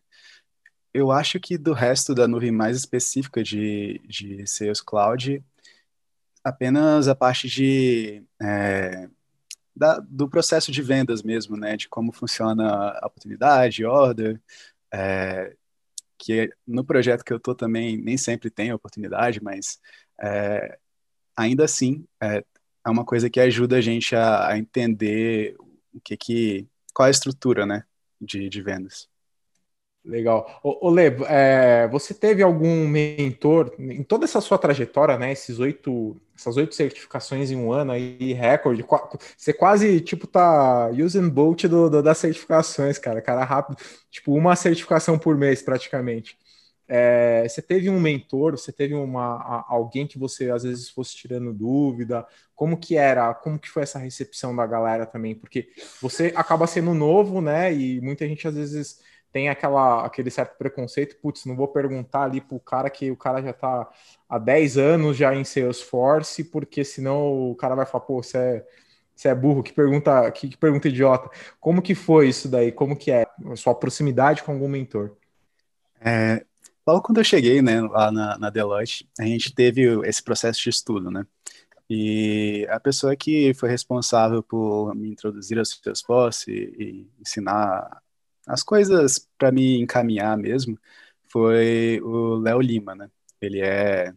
[0.93, 5.43] Eu acho que do resto da nuvem mais específica de, de Sales Cloud,
[6.45, 9.09] apenas a parte de é,
[9.75, 14.39] da, do processo de vendas mesmo, né, de como funciona a oportunidade, order,
[14.93, 15.55] é,
[16.19, 19.79] que no projeto que eu tô também nem sempre tem oportunidade, mas
[20.21, 20.77] é,
[21.35, 22.43] ainda assim é,
[22.85, 27.09] é, uma coisa que ajuda a gente a, a entender o que que qual é
[27.09, 27.83] a estrutura, né,
[28.21, 29.09] de, de vendas.
[30.05, 30.59] Legal.
[30.63, 35.31] Ô, ô Lê, é, você teve algum mentor em toda essa sua trajetória, né?
[35.31, 38.85] Esses oito, essas oito certificações em um ano aí, recorde.
[39.35, 43.19] Você quase, tipo, tá using bolt do, do, das certificações, cara.
[43.19, 43.77] Cara rápido.
[44.11, 46.37] Tipo, uma certificação por mês, praticamente.
[46.87, 51.51] É, você teve um mentor, você teve uma, alguém que você às vezes fosse tirando
[51.51, 52.27] dúvida?
[52.53, 53.33] Como que era?
[53.33, 55.33] Como que foi essa recepção da galera também?
[55.33, 55.67] Porque
[55.99, 57.73] você acaba sendo novo, né?
[57.73, 58.99] E muita gente às vezes
[59.35, 63.41] tem aquela, aquele certo preconceito, putz, não vou perguntar ali pro cara que o cara
[63.41, 63.85] já tá
[64.29, 68.65] há 10 anos já em Salesforce, porque senão o cara vai falar, pô, você é,
[69.13, 71.29] você é burro, que pergunta, que, que, pergunta idiota.
[71.59, 72.71] Como que foi isso daí?
[72.71, 75.17] Como que é a sua proximidade com algum mentor?
[75.99, 76.45] É,
[76.87, 80.69] logo quando eu cheguei, né, lá na, na Deloitte, a gente teve esse processo de
[80.69, 81.27] estudo, né?
[81.89, 88.01] E a pessoa que foi responsável por me introduzir ao Salesforce e, e ensinar
[88.47, 90.77] as coisas para me encaminhar mesmo
[91.27, 93.09] foi o Léo Lima, né?
[93.41, 94.13] Ele é,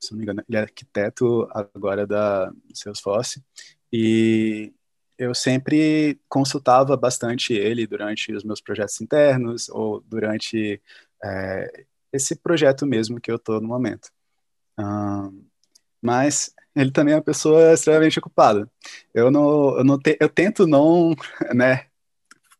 [0.00, 3.42] se não me engano, ele é arquiteto agora da Salesforce
[3.92, 4.72] e
[5.18, 10.80] eu sempre consultava bastante ele durante os meus projetos internos ou durante
[11.22, 14.10] é, esse projeto mesmo que eu estou no momento.
[14.78, 15.44] Um,
[16.02, 18.70] mas ele também é uma pessoa extremamente ocupada.
[19.12, 21.14] Eu não, eu não te, eu tento não,
[21.54, 21.86] né,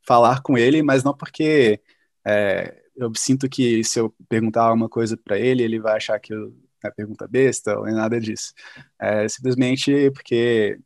[0.07, 1.81] falar com ele, mas não porque
[2.27, 6.33] é, eu sinto que se eu perguntar alguma coisa para ele, ele vai achar que
[6.33, 6.53] eu
[6.87, 8.53] é pergunta besta ou nada disso.
[9.01, 10.79] É simplesmente porque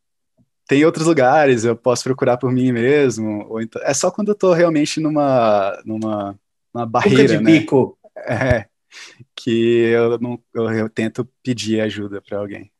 [0.67, 4.35] tem outros lugares, eu posso procurar por mim mesmo, ou então, é só quando eu
[4.35, 6.39] tô realmente numa numa,
[6.73, 7.51] numa barreira, de né?
[8.17, 8.67] É,
[9.35, 12.71] que eu não eu, eu tento pedir ajuda para alguém.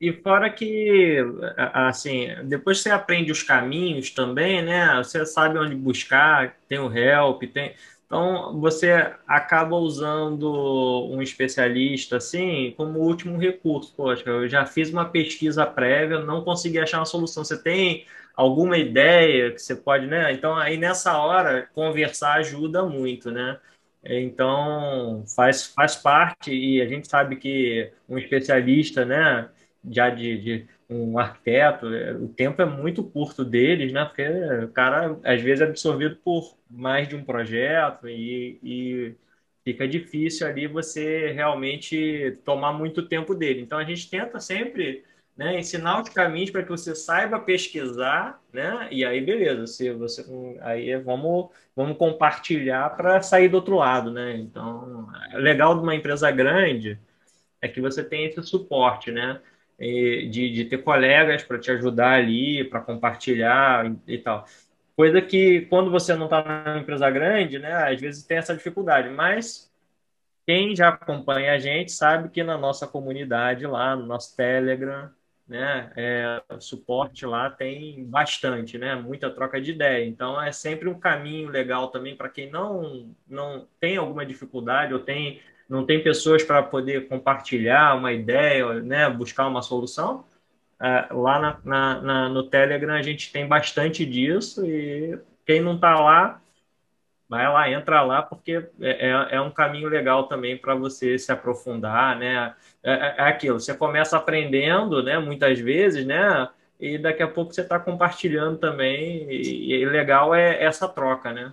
[0.00, 1.18] E fora que,
[1.56, 4.96] assim, depois você aprende os caminhos também, né?
[4.98, 7.74] Você sabe onde buscar, tem o help, tem.
[8.06, 13.92] Então, você acaba usando um especialista, assim, como último recurso.
[13.96, 17.44] Poxa, eu já fiz uma pesquisa prévia, não consegui achar uma solução.
[17.44, 18.06] Você tem
[18.36, 20.32] alguma ideia que você pode, né?
[20.32, 23.58] Então, aí nessa hora, conversar ajuda muito, né?
[24.04, 29.48] Então, faz, faz parte, e a gente sabe que um especialista, né?
[29.90, 34.04] Já de, de, um arquiteto, é, o tempo é muito curto deles, né?
[34.04, 34.22] Porque
[34.64, 39.14] o cara às vezes é absorvido por mais de um projeto e, e
[39.64, 43.60] fica difícil ali você realmente tomar muito tempo dele.
[43.62, 45.04] Então a gente tenta sempre
[45.36, 48.88] né, ensinar os caminhos para que você saiba pesquisar, né?
[48.90, 50.24] E aí beleza, se você
[50.62, 54.36] aí vamos vamos compartilhar para sair do outro lado, né?
[54.36, 56.98] Então, é legal de uma empresa grande
[57.60, 59.40] é que você tem esse suporte, né?
[59.78, 64.46] De, de ter colegas para te ajudar ali, para compartilhar e, tal.
[64.96, 69.10] Coisa que quando você não está numa empresa grande, né, às vezes tem essa dificuldade,
[69.10, 69.70] mas
[70.46, 75.10] quem já acompanha a gente sabe que na nossa comunidade lá, no nosso Telegram,
[75.46, 80.06] né, é, suporte lá tem bastante, né, muita troca de ideia.
[80.06, 85.00] Então é sempre um caminho legal também para quem não não tem alguma dificuldade ou
[85.00, 90.24] tem não tem pessoas para poder compartilhar uma ideia, né, buscar uma solução,
[90.80, 95.76] é, lá na, na, na, no Telegram a gente tem bastante disso e quem não
[95.76, 96.40] está lá,
[97.28, 101.32] vai lá, entra lá, porque é, é, é um caminho legal também para você se
[101.32, 102.54] aprofundar, né?
[102.82, 106.48] É, é, é, aquilo, você começa aprendendo, né, muitas vezes, né,
[106.78, 111.52] e daqui a pouco você está compartilhando também, e, e legal é essa troca, né?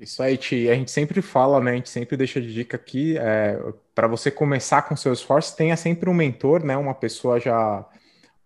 [0.00, 0.68] Isso aí, Ti.
[0.68, 1.72] A gente sempre fala, né?
[1.72, 3.18] A gente sempre deixa de dica aqui.
[3.18, 3.58] É,
[3.94, 6.76] para você começar com seu esforço, tenha sempre um mentor, né?
[6.76, 7.84] Uma pessoa já.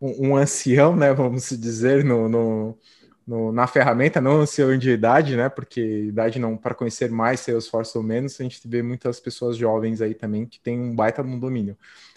[0.01, 1.13] Um, um ancião, né?
[1.13, 2.79] Vamos dizer, no, no,
[3.27, 5.51] no, na ferramenta, não ancião de idade, né?
[5.51, 9.57] Porque idade não, para conhecer mais seu esforço ou menos, a gente vê muitas pessoas
[9.57, 11.77] jovens aí também que tem um baita no domínio.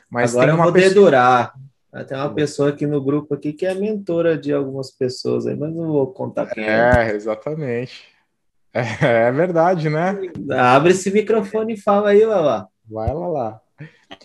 [0.09, 0.89] Mas Agora eu vou pessoa...
[0.89, 1.53] dedurar.
[2.07, 5.73] Tem uma pessoa aqui no grupo aqui que é mentora de algumas pessoas aí, mas
[5.73, 7.09] não vou contar quem é.
[7.09, 8.14] É, exatamente.
[8.75, 8.81] É,
[9.29, 10.17] é verdade, né?
[10.51, 12.67] Abre esse microfone e fala aí, Lala.
[12.85, 13.61] Vai lá lá.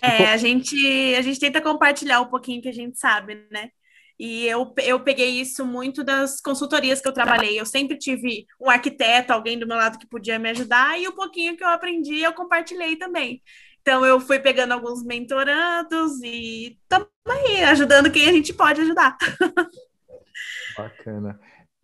[0.03, 0.77] É, a gente,
[1.15, 3.71] a gente tenta compartilhar um pouquinho que a gente sabe, né?
[4.19, 7.59] E eu, eu peguei isso muito das consultorias que eu trabalhei.
[7.59, 11.15] Eu sempre tive um arquiteto, alguém do meu lado que podia me ajudar, e o
[11.15, 13.43] pouquinho que eu aprendi eu compartilhei também.
[13.81, 19.17] Então eu fui pegando alguns mentorandos e estamos aí, ajudando quem a gente pode ajudar.
[20.77, 21.41] Bacana.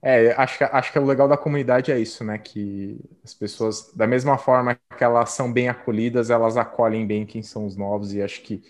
[0.08, 2.38] É, acho que, acho que o legal da comunidade é isso, né?
[2.38, 7.42] Que as pessoas, da mesma forma que elas são bem acolhidas, elas acolhem bem quem
[7.42, 8.62] são os novos, e acho que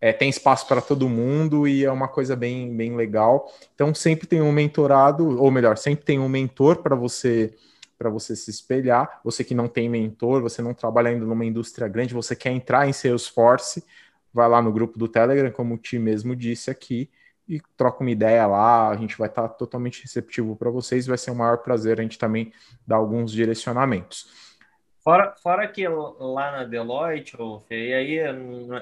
[0.00, 3.52] é, tem espaço para todo mundo e é uma coisa bem, bem legal.
[3.74, 7.52] Então, sempre tem um mentorado, ou melhor, sempre tem um mentor para você
[7.98, 9.20] para você se espelhar.
[9.24, 12.88] Você que não tem mentor, você não trabalha ainda numa indústria grande, você quer entrar
[12.88, 13.84] em Salesforce,
[14.32, 17.10] vai lá no grupo do Telegram, como o Ti mesmo disse aqui,
[17.48, 21.30] e troca uma ideia lá, a gente vai estar totalmente receptivo para vocês, vai ser
[21.30, 22.52] um maior prazer a gente também
[22.86, 24.26] dar alguns direcionamentos.
[25.02, 27.36] Fora, fora que lá na Deloitte,
[27.70, 28.32] e aí,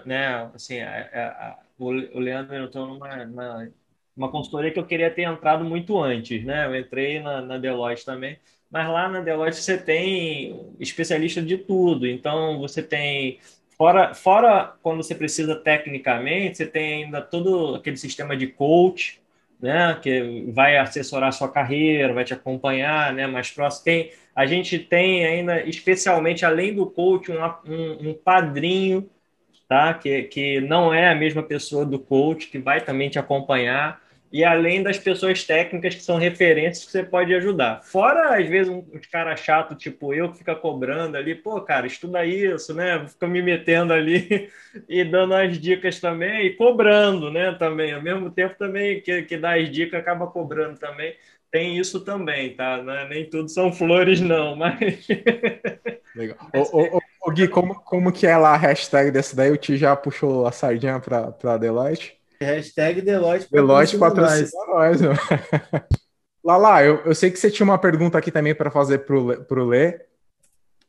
[0.07, 3.69] né, assim, a, a, a, o Leandro entrou numa, numa
[4.17, 6.67] uma consultoria que eu queria ter entrado muito antes, né?
[6.67, 8.39] Eu entrei na, na Deloitte também,
[8.71, 13.41] mas lá na Deloitte você tem especialista de tudo, então você tem
[13.83, 19.21] Fora, fora quando você precisa tecnicamente, você tem ainda todo aquele sistema de coach,
[19.61, 23.85] né, que vai assessorar a sua carreira, vai te acompanhar, né, mais próximo.
[23.85, 29.11] Tem, a gente tem ainda, especialmente além do coach, um, um, um padrinho,
[29.69, 34.01] tá, que, que não é a mesma pessoa do coach, que vai também te acompanhar
[34.33, 37.83] e além das pessoas técnicas que são referências que você pode ajudar.
[37.83, 41.87] Fora, às vezes, um, uns caras chato, tipo eu, que fica cobrando ali, pô, cara,
[41.87, 43.07] estuda isso, né?
[43.07, 44.49] Fica me metendo ali
[44.89, 47.53] e dando as dicas também, e cobrando, né?
[47.53, 51.15] Também, ao mesmo tempo também que, que dá as dicas, acaba cobrando também.
[51.51, 52.83] Tem isso também, tá?
[52.83, 53.07] Né?
[53.11, 55.07] Nem tudo são flores, não, mas.
[56.17, 56.39] Legal.
[57.21, 59.51] Ô, Gui, como, como que é lá a hashtag dessa daí?
[59.51, 62.22] O Ti já puxou a sardinha para Deloitte?
[62.43, 65.01] Hashtag Deloitte Deloitte patrocina nós.
[66.45, 69.67] Lala, eu, eu sei que você tinha uma pergunta aqui também para fazer para o
[69.67, 70.01] Lê.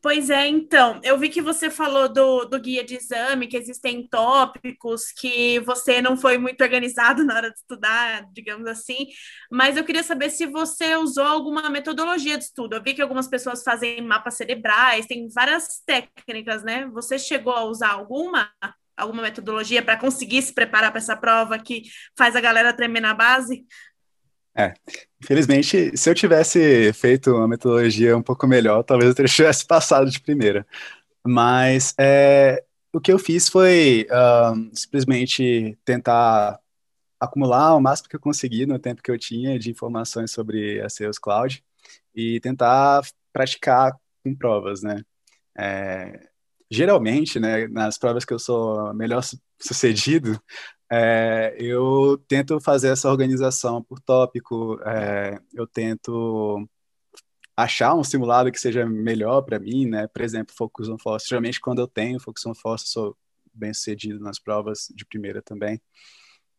[0.04, 4.06] Pois é, então, eu vi que você falou do, do guia de exame, que existem
[4.06, 9.06] tópicos, que você não foi muito organizado na hora de estudar, digamos assim,
[9.50, 12.76] mas eu queria saber se você usou alguma metodologia de estudo.
[12.76, 16.86] Eu vi que algumas pessoas fazem mapas cerebrais, tem várias técnicas, né?
[16.92, 18.50] Você chegou a usar alguma?
[18.96, 21.82] Alguma metodologia para conseguir se preparar para essa prova que
[22.16, 23.64] faz a galera tremer na base?
[24.56, 24.72] É,
[25.22, 30.20] infelizmente, se eu tivesse feito uma metodologia um pouco melhor, talvez eu tivesse passado de
[30.20, 30.66] primeira.
[31.26, 34.06] Mas é, o que eu fiz foi
[34.72, 36.60] simplesmente tentar
[37.18, 40.88] acumular o máximo que eu consegui no tempo que eu tinha de informações sobre a
[40.88, 41.64] Sales Cloud
[42.14, 43.92] e tentar praticar
[44.22, 45.02] com provas, né?
[45.56, 46.28] É,
[46.70, 49.22] geralmente, né, nas provas que eu sou melhor
[49.60, 50.40] sucedido,
[50.90, 56.68] é, eu tento fazer essa organização por tópico, é, eu tento
[57.56, 60.06] achar um simulado que seja melhor para mim, né?
[60.08, 61.28] Por exemplo, Focus on Force.
[61.28, 63.16] Geralmente, quando eu tenho Focus on Force, eu sou
[63.52, 65.80] bem sucedido nas provas de primeira também.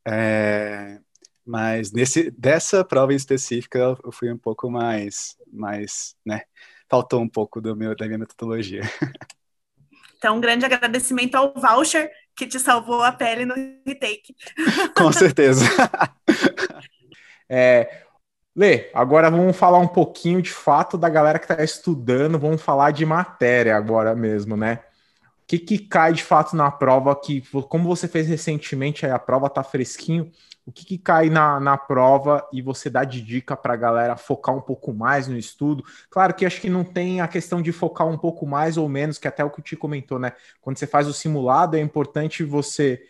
[0.07, 0.99] É,
[1.45, 6.41] mas nesse dessa prova em específica, eu fui um pouco mais, mais, né?
[6.89, 8.81] Faltou um pouco do meu da minha metodologia.
[10.25, 13.53] Então, um grande agradecimento ao voucher que te salvou a pele no
[13.85, 14.35] retake.
[14.97, 15.63] Com certeza.
[17.47, 18.01] é,
[18.55, 22.89] Lê, agora vamos falar um pouquinho de fato da galera que está estudando, vamos falar
[22.89, 24.79] de matéria agora mesmo, né?
[25.43, 29.19] O que, que cai de fato na prova que, como você fez recentemente, aí a
[29.19, 30.31] prova tá fresquinho,
[30.65, 34.17] o que, que cai na, na prova e você dá de dica para a galera
[34.17, 35.83] focar um pouco mais no estudo?
[36.09, 39.19] Claro que acho que não tem a questão de focar um pouco mais ou menos,
[39.19, 40.33] que até o que o Ti comentou, né?
[40.59, 43.03] Quando você faz o simulado, é importante você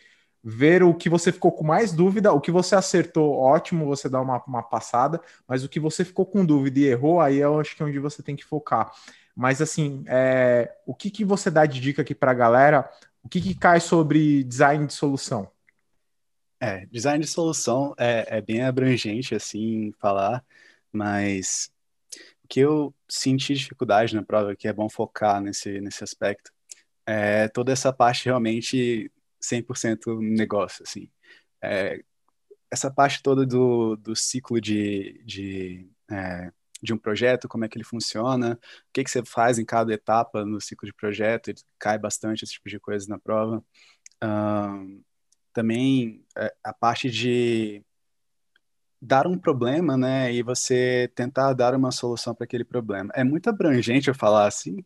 [0.44, 4.22] ver o que você ficou com mais dúvida, o que você acertou, ótimo, você dá
[4.22, 7.76] uma, uma passada, mas o que você ficou com dúvida e errou, aí eu acho
[7.76, 8.92] que é onde você tem que focar.
[9.36, 12.90] Mas assim, é, o que, que você dá de dica aqui para a galera?
[13.24, 15.55] O que, que cai sobre design de solução?
[16.60, 20.44] É, design de solução é, é bem abrangente, assim, falar,
[20.92, 21.70] mas
[22.44, 26.52] o que eu senti dificuldade na prova, que é bom focar nesse, nesse aspecto,
[27.06, 31.10] é toda essa parte realmente 100% negócio, assim.
[31.62, 32.02] É,
[32.72, 36.52] essa parte toda do, do ciclo de, de, é,
[36.82, 39.94] de um projeto, como é que ele funciona, o que, que você faz em cada
[39.94, 43.64] etapa no ciclo de projeto, cai bastante esse tipo de coisa na prova.
[44.24, 45.04] Um,
[45.56, 47.82] também é, a parte de
[49.02, 53.12] dar um problema, né, e você tentar dar uma solução para aquele problema.
[53.16, 54.84] É muito abrangente eu falar assim,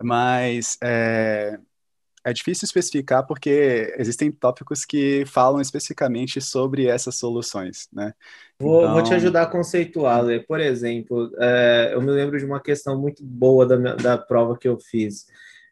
[0.00, 1.58] mas é,
[2.24, 8.12] é difícil especificar porque existem tópicos que falam especificamente sobre essas soluções, né?
[8.60, 8.92] Vou, então...
[8.92, 10.38] vou te então ajudar a conceituar, Lê.
[10.38, 14.68] Por exemplo, é, eu me lembro de uma questão muito boa da, da prova que
[14.68, 15.26] eu fiz.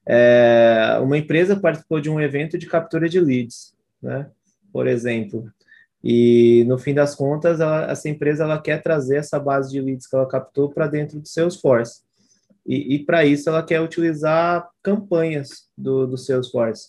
[0.07, 4.31] É, uma empresa participou de um evento de captura de leads, né?
[4.73, 5.51] Por exemplo.
[6.03, 10.07] E no fim das contas, ela, essa empresa ela quer trazer essa base de leads
[10.07, 12.03] que ela captou para dentro do Salesforce.
[12.67, 16.89] E, e para isso ela quer utilizar campanhas do, do Salesforce.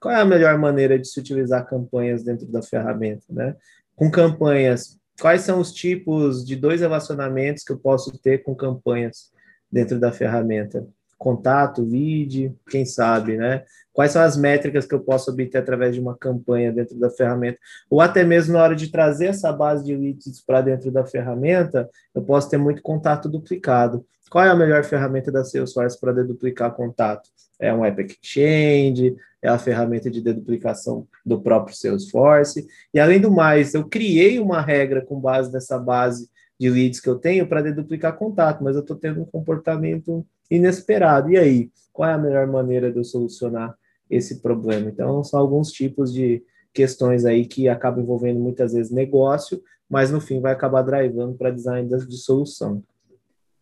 [0.00, 3.24] Qual é a melhor maneira de se utilizar campanhas dentro da ferramenta?
[3.28, 3.54] Né?
[3.94, 9.30] Com campanhas, quais são os tipos de dois relacionamentos que eu posso ter com campanhas
[9.70, 10.86] dentro da ferramenta?
[11.20, 13.62] Contato, lead, quem sabe, né?
[13.92, 17.58] Quais são as métricas que eu posso obter através de uma campanha dentro da ferramenta?
[17.90, 21.90] Ou até mesmo na hora de trazer essa base de leads para dentro da ferramenta,
[22.14, 24.02] eu posso ter muito contato duplicado.
[24.30, 27.28] Qual é a melhor ferramenta da Salesforce para deduplicar contato?
[27.60, 32.66] É um Epic Exchange, é a ferramenta de deduplicação do próprio Salesforce.
[32.94, 37.10] E além do mais, eu criei uma regra com base nessa base de leads que
[37.10, 41.30] eu tenho para deduplicar contato, mas eu estou tendo um comportamento inesperado.
[41.30, 43.78] E aí, qual é a melhor maneira de eu solucionar
[44.10, 44.90] esse problema.
[44.90, 46.42] Então, são alguns tipos de
[46.74, 51.50] questões aí que acabam envolvendo muitas vezes negócio, mas no fim vai acabar drivando para
[51.50, 52.82] design de solução.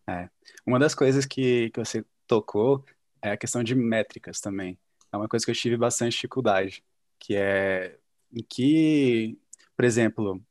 [0.07, 0.27] É.
[0.65, 2.83] Uma das coisas que, que você tocou
[3.21, 4.77] é a questão de métricas também.
[5.11, 6.83] É uma coisa que eu tive bastante dificuldade,
[7.19, 7.95] que é
[8.31, 9.37] em que,
[9.75, 10.41] por exemplo,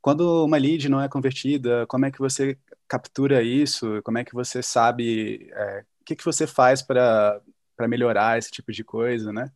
[0.00, 2.58] quando uma lead não é convertida, como é que você
[2.92, 4.02] captura isso?
[4.04, 7.40] Como é que você sabe é, o que, que você faz para
[7.88, 9.50] melhorar esse tipo de coisa, né?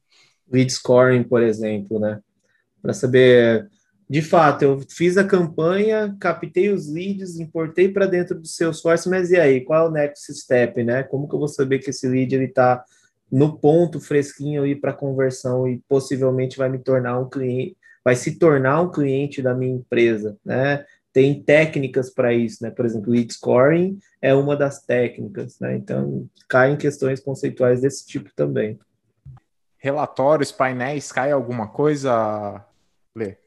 [0.51, 2.19] Lead scoring, por exemplo, né?
[2.81, 3.69] Para saber,
[4.09, 9.31] de fato, eu fiz a campanha, captei os leads, importei para dentro do Salesforce, mas
[9.31, 11.03] e aí, qual é o next step, né?
[11.03, 12.83] Como que eu vou saber que esse lead ele está
[13.31, 18.39] no ponto fresquinho aí para conversão e possivelmente vai me tornar um cliente, vai se
[18.39, 20.87] tornar um cliente da minha empresa, né?
[21.17, 22.71] Tem técnicas para isso, né?
[22.71, 25.75] Por exemplo, lead scoring é uma das técnicas, né?
[25.75, 28.79] Então, cai em questões conceituais desse tipo também.
[29.79, 32.63] Relatórios, painéis, cai alguma coisa,
[33.15, 33.39] Lê?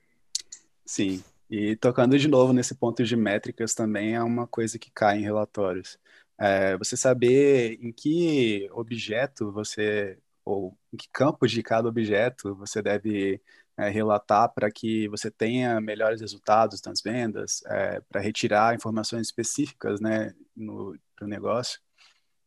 [0.84, 1.24] Sim.
[1.48, 5.24] E tocando de novo nesse ponto de métricas também é uma coisa que cai em
[5.24, 6.00] relatórios.
[6.40, 12.82] É, você saber em que objeto você ou em que campo de cada objeto você
[12.82, 13.40] deve
[13.80, 20.02] é, relatar para que você tenha melhores resultados nas vendas, é, para retirar informações específicas
[20.02, 21.80] né, no negócio.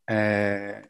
[0.08, 0.82] É,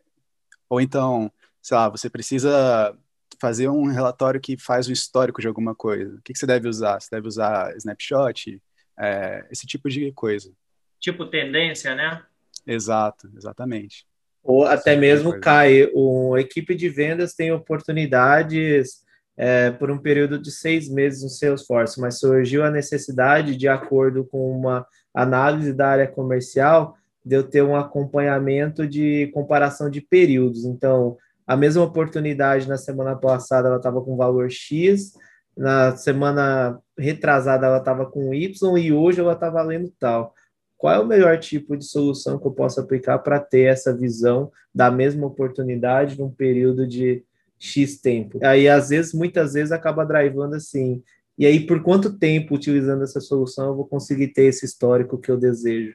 [0.69, 1.31] ou então,
[1.61, 2.99] sei lá, você precisa
[3.41, 6.17] fazer um relatório que faz o histórico de alguma coisa.
[6.17, 7.01] O que, que você deve usar?
[7.01, 8.61] Você deve usar snapshot,
[8.99, 10.53] é, esse tipo de coisa.
[10.99, 12.25] Tipo tendência, né?
[12.67, 14.07] Exato, exatamente.
[14.43, 19.02] Ou até mesmo cai, uma equipe de vendas tem oportunidades
[19.37, 24.25] é, por um período de seis meses no Salesforce, mas surgiu a necessidade, de acordo
[24.25, 30.65] com uma análise da área comercial, de eu ter um acompanhamento de comparação de períodos.
[30.65, 31.17] Então,
[31.47, 35.13] a mesma oportunidade na semana passada ela estava com valor X,
[35.57, 40.35] na semana retrasada ela estava com Y e hoje ela está valendo tal.
[40.77, 44.51] Qual é o melhor tipo de solução que eu posso aplicar para ter essa visão
[44.75, 47.25] da mesma oportunidade num período de
[47.63, 48.41] X tempo?
[48.45, 51.01] Aí, às vezes, muitas vezes, acaba drivando assim.
[51.39, 55.31] E aí, por quanto tempo utilizando essa solução eu vou conseguir ter esse histórico que
[55.31, 55.95] eu desejo?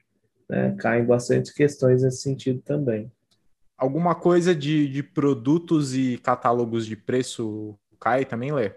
[0.49, 0.73] Né?
[0.79, 3.11] Caem bastante questões nesse sentido também.
[3.77, 8.71] Alguma coisa de, de produtos e catálogos de preço cai também, Lê?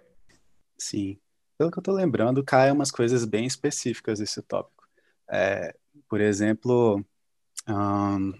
[0.76, 1.16] Sim.
[1.57, 4.84] Pelo que eu estou lembrando, cai umas coisas bem específicas desse tópico.
[5.30, 5.74] É,
[6.09, 7.05] por exemplo,
[7.68, 8.32] um,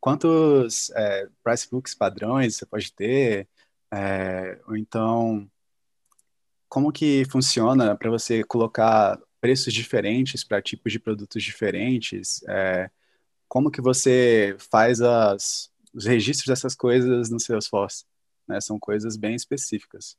[0.00, 3.48] quantos é, price books padrões você pode ter,
[3.92, 5.48] é, ou então
[6.68, 12.90] como que funciona para você colocar preços diferentes para tipos de produtos diferentes, é,
[13.46, 18.04] como que você faz as, os registros dessas coisas no Salesforce,
[18.48, 18.60] né?
[18.60, 20.16] São coisas bem específicas.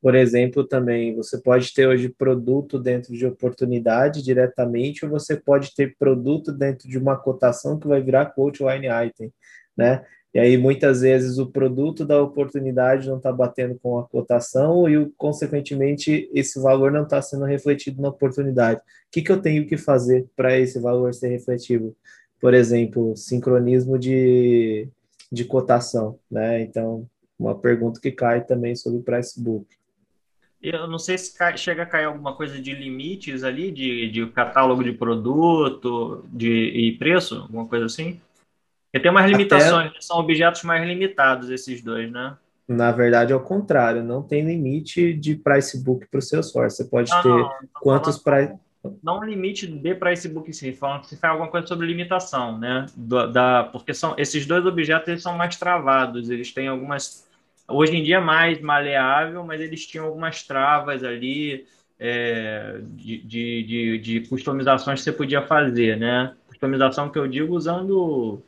[0.00, 5.74] Por exemplo, também você pode ter hoje produto dentro de oportunidade diretamente, ou você pode
[5.74, 9.32] ter produto dentro de uma cotação que vai virar quote line item,
[9.76, 10.04] né?
[10.34, 15.10] E aí muitas vezes o produto da oportunidade não está batendo com a cotação e,
[15.16, 18.80] consequentemente, esse valor não está sendo refletido na oportunidade.
[18.80, 21.96] O que, que eu tenho que fazer para esse valor ser refletido?
[22.40, 24.86] Por exemplo, sincronismo de,
[25.32, 26.60] de cotação, né?
[26.60, 27.08] Então,
[27.38, 29.66] uma pergunta que cai também sobre o price book.
[30.60, 34.26] Eu não sei se cai, chega a cair alguma coisa de limites ali, de, de
[34.26, 38.20] catálogo de produto de, e preço, alguma coisa assim?
[38.90, 40.00] Porque tem umas limitações, Até...
[40.00, 42.36] são objetos mais limitados esses dois, né?
[42.66, 46.76] Na verdade, é o contrário, não tem limite de price book para o Salesforce.
[46.76, 48.54] Você pode não, ter não, quantos price.
[49.02, 52.58] Não limite de price book em si, falando que se faz alguma coisa sobre limitação,
[52.58, 52.86] né?
[52.96, 57.26] Da, da, porque são esses dois objetos eles são mais travados, eles têm algumas
[57.70, 61.66] Hoje em dia é mais maleável, mas eles tinham algumas travas ali
[61.98, 66.34] é, de, de, de, de, customizações que você podia fazer, né?
[66.46, 68.42] Customização que eu digo usando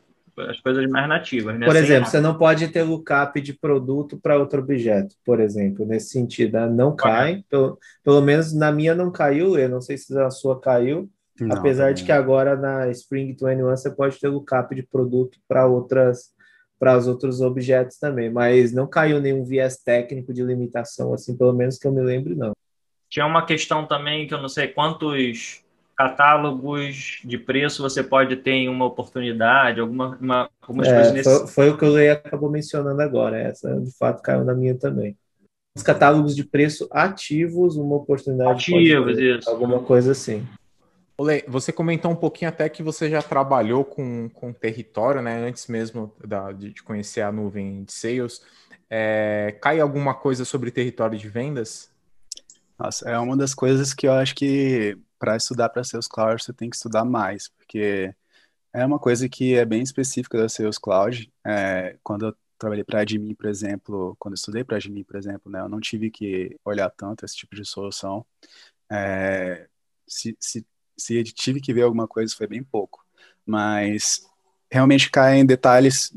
[0.49, 1.65] as coisas mais nativas, né?
[1.65, 2.19] Por exemplo, Sem...
[2.19, 6.67] você não pode ter lookup de produto para outro objeto, por exemplo, nesse sentido, né?
[6.67, 10.59] não cai, pelo, pelo menos na minha não caiu, eu não sei se na sua
[10.59, 11.93] caiu, não, apesar não.
[11.93, 16.31] de que agora na Spring 21 você pode ter lookup de produto para outras
[16.79, 21.53] para os outros objetos também, mas não caiu nenhum viés técnico de limitação, assim, pelo
[21.53, 22.53] menos que eu me lembre, não.
[23.07, 25.63] Tinha uma questão também que eu não sei quantos
[26.01, 31.29] catálogos de preço você pode ter em uma oportunidade, alguma, uma, algumas é, coisas nesse...
[31.29, 34.75] Foi, foi o que o Lei acabou mencionando agora, essa de fato caiu na minha
[34.75, 35.15] também.
[35.75, 38.51] Os catálogos de preço ativos, uma oportunidade.
[38.51, 39.49] Ativos, isso.
[39.49, 40.45] Alguma coisa assim.
[41.17, 45.37] Olê, você comentou um pouquinho até que você já trabalhou com, com território, né?
[45.47, 48.41] Antes mesmo da, de conhecer a nuvem de sales.
[48.89, 51.89] É, cai alguma coisa sobre território de vendas?
[52.77, 56.51] Nossa, é uma das coisas que eu acho que para estudar para Sales Cloud você
[56.51, 58.11] tem que estudar mais, porque
[58.73, 61.31] é uma coisa que é bem específica da Sales Cloud.
[61.45, 65.51] É, quando eu trabalhei para admin, por exemplo, quando eu estudei para admin, por exemplo,
[65.51, 68.25] né, eu não tive que olhar tanto esse tipo de solução.
[68.91, 69.67] É,
[70.07, 70.65] se, se
[70.97, 73.05] se tive que ver alguma coisa, foi bem pouco.
[73.45, 74.25] Mas
[74.71, 76.11] realmente cai em detalhes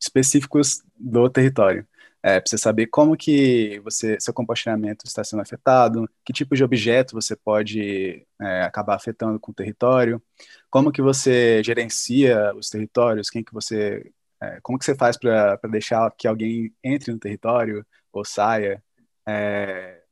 [0.00, 1.86] específicos do território.
[2.26, 7.14] É, você saber como que você, seu compartilhamento está sendo afetado, que tipo de objeto
[7.14, 10.20] você pode é, acabar afetando com o território,
[10.68, 14.10] como que você gerencia os territórios, quem que você,
[14.42, 18.82] é, como que você faz para deixar que alguém entre no território ou saia,
[19.24, 20.02] é,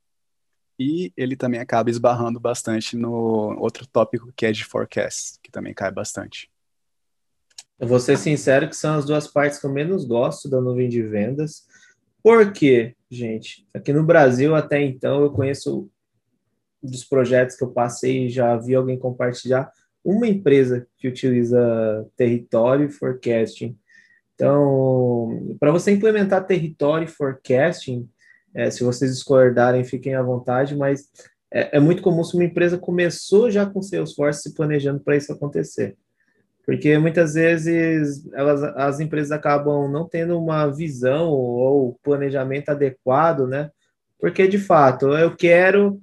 [0.79, 5.75] e ele também acaba esbarrando bastante no outro tópico que é de forecast, que também
[5.75, 6.49] cai bastante.
[7.77, 10.89] Eu vou ser sincero que são as duas partes que eu menos gosto da nuvem
[10.89, 11.67] de vendas.
[12.25, 13.69] Por quê, gente?
[13.75, 15.91] Aqui no Brasil, até então, eu conheço
[16.83, 19.71] dos projetos que eu passei, já vi alguém compartilhar,
[20.03, 23.79] uma empresa que utiliza território e forecasting.
[24.35, 28.09] Então, para você implementar território forecasting,
[28.55, 31.11] é, se vocês discordarem, fiquem à vontade, mas
[31.53, 35.31] é, é, muito comum se uma empresa começou já com Salesforce se planejando para isso
[35.31, 35.95] acontecer.
[36.65, 43.71] Porque muitas vezes elas, as empresas acabam não tendo uma visão ou planejamento adequado, né?
[44.19, 46.01] Porque, de fato, eu quero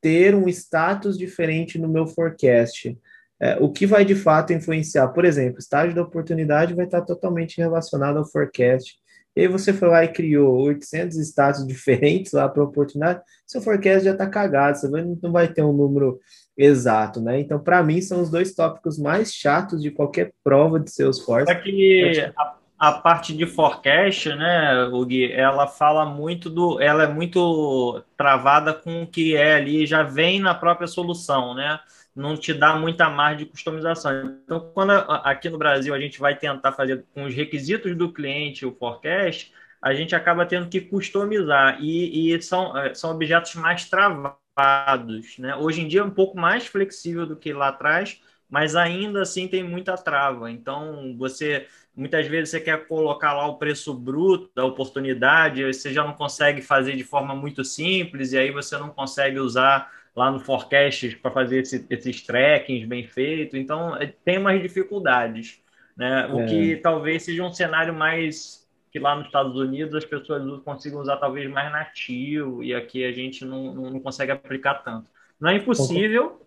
[0.00, 2.96] ter um status diferente no meu forecast.
[3.40, 5.08] É, o que vai de fato influenciar?
[5.08, 8.96] Por exemplo, estágio da oportunidade vai estar totalmente relacionado ao forecast.
[9.38, 14.04] E aí você foi lá e criou 800 status diferentes lá para oportunidade, seu forecast
[14.04, 16.18] já está cagado, você não vai ter um número
[16.56, 17.38] exato, né?
[17.38, 21.52] Então, para mim, são os dois tópicos mais chatos de qualquer prova de Salesforce.
[21.52, 27.06] É que a, a parte de forecast, né, Gui, ela fala muito do, ela é
[27.06, 31.78] muito travada com o que é ali, já vem na própria solução, né?
[32.18, 34.40] Não te dá muita margem de customização.
[34.44, 38.66] Então, quando aqui no Brasil a gente vai tentar fazer com os requisitos do cliente
[38.66, 43.88] o forecast, a gente acaba tendo que customizar e, e são, é, são objetos mais
[43.88, 45.38] travados.
[45.38, 45.54] Né?
[45.54, 49.46] Hoje em dia é um pouco mais flexível do que lá atrás, mas ainda assim
[49.46, 50.50] tem muita trava.
[50.50, 56.04] Então, você muitas vezes você quer colocar lá o preço bruto da oportunidade, você já
[56.04, 60.40] não consegue fazer de forma muito simples, e aí você não consegue usar lá no
[60.40, 63.58] forecast para fazer esse, esses trackings bem feitos.
[63.58, 65.62] Então, é, tem umas dificuldades.
[65.96, 66.26] Né?
[66.26, 66.46] O é.
[66.46, 71.18] que talvez seja um cenário mais que lá nos Estados Unidos as pessoas consigam usar
[71.18, 75.10] talvez mais nativo e aqui a gente não, não consegue aplicar tanto.
[75.38, 76.42] Não é impossível,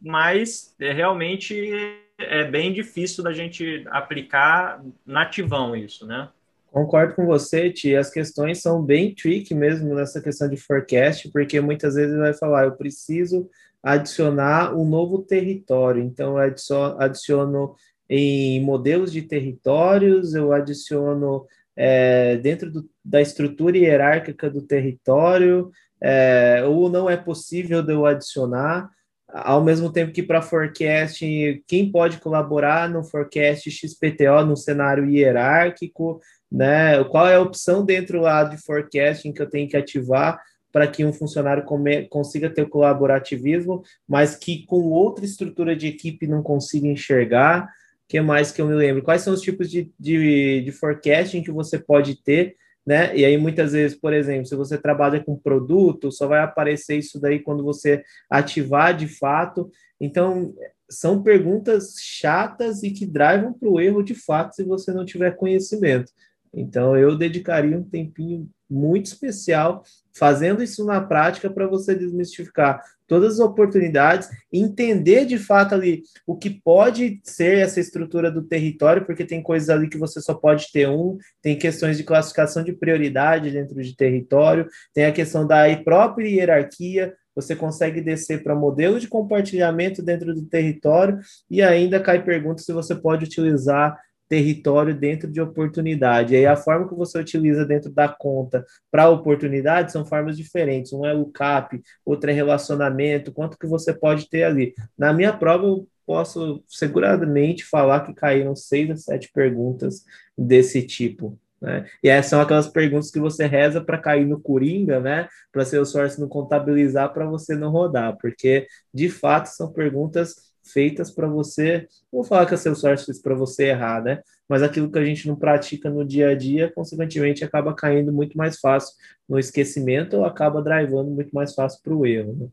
[0.00, 1.72] mas é, realmente
[2.18, 6.28] é bem difícil da gente aplicar nativão isso, né?
[6.72, 7.94] Concordo com você, Ti.
[7.94, 12.64] As questões são bem tricky mesmo nessa questão de forecast, porque muitas vezes vai falar,
[12.64, 13.46] eu preciso
[13.82, 16.02] adicionar um novo território.
[16.02, 17.74] Então, eu adiciono
[18.08, 21.46] em modelos de territórios, eu adiciono
[21.76, 25.70] é, dentro do, da estrutura hierárquica do território,
[26.00, 28.88] é, ou não é possível de eu adicionar.
[29.32, 31.24] Ao mesmo tempo que para forecast,
[31.66, 36.20] quem pode colaborar no forecast XPTO no cenário hierárquico,
[36.50, 37.02] né?
[37.04, 40.38] Qual é a opção dentro lá de forecasting que eu tenho que ativar
[40.70, 46.26] para que um funcionário come, consiga ter colaborativismo, mas que com outra estrutura de equipe
[46.26, 47.68] não consiga enxergar?
[48.12, 49.02] que mais que eu me lembro?
[49.02, 52.56] Quais são os tipos de, de, de forecasting que você pode ter
[52.86, 53.16] né?
[53.16, 57.20] E aí muitas vezes, por exemplo, se você trabalha com produto, só vai aparecer isso
[57.20, 59.70] daí quando você ativar de fato.
[60.00, 60.54] Então,
[60.90, 65.36] são perguntas chatas e que drivam para o erro de fato se você não tiver
[65.36, 66.12] conhecimento.
[66.52, 69.84] Então, eu dedicaria um tempinho muito especial
[70.14, 76.36] fazendo isso na prática para você desmistificar todas as oportunidades, entender de fato ali o
[76.36, 80.72] que pode ser essa estrutura do território, porque tem coisas ali que você só pode
[80.72, 85.64] ter um, tem questões de classificação de prioridade dentro de território, tem a questão da
[85.84, 91.18] própria hierarquia, você consegue descer para modelo de compartilhamento dentro do território
[91.50, 93.98] e ainda cai pergunta se você pode utilizar
[94.32, 96.32] território dentro de oportunidade.
[96.32, 100.90] E aí a forma que você utiliza dentro da conta para oportunidade são formas diferentes.
[100.90, 104.72] Um é o CAP, outro é relacionamento, quanto que você pode ter ali.
[104.96, 110.02] Na minha prova, eu posso seguramente falar que caíram seis a sete perguntas
[110.36, 111.38] desse tipo.
[111.60, 111.84] Né?
[112.02, 115.28] E essas são aquelas perguntas que você reza para cair no Coringa, né?
[115.52, 121.10] Para seu sorte não contabilizar para você não rodar, porque de fato são perguntas feitas
[121.10, 124.22] para você, vou falar que a Salesforce fez para você errar, né?
[124.48, 128.36] Mas aquilo que a gente não pratica no dia a dia, consequentemente, acaba caindo muito
[128.36, 128.94] mais fácil
[129.28, 132.48] no esquecimento ou acaba drivando muito mais fácil para o erro, né?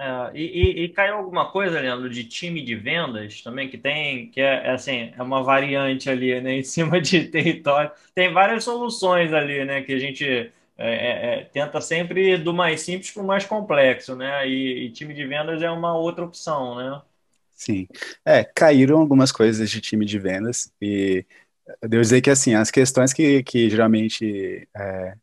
[0.00, 4.40] É, e, e, caiu alguma coisa, Leandro, de time de vendas também, que tem, que
[4.40, 7.90] é, é assim, é uma variante ali, né, em cima de território.
[8.14, 12.80] Tem várias soluções ali, né, que a gente é, é, é tenta sempre do mais
[12.80, 16.76] simples para o mais complexo, né, e, e time de vendas é uma outra opção,
[16.76, 17.02] né.
[17.60, 17.86] Sim.
[18.24, 21.26] É, caíram algumas coisas de time de vendas e
[21.82, 25.14] devo dizer que, assim, as questões que, que geralmente é,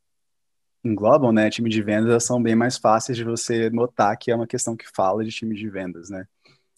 [0.85, 4.45] englobam, né, time de vendas são bem mais fáceis de você notar que é uma
[4.45, 6.27] questão que fala de time de vendas, né?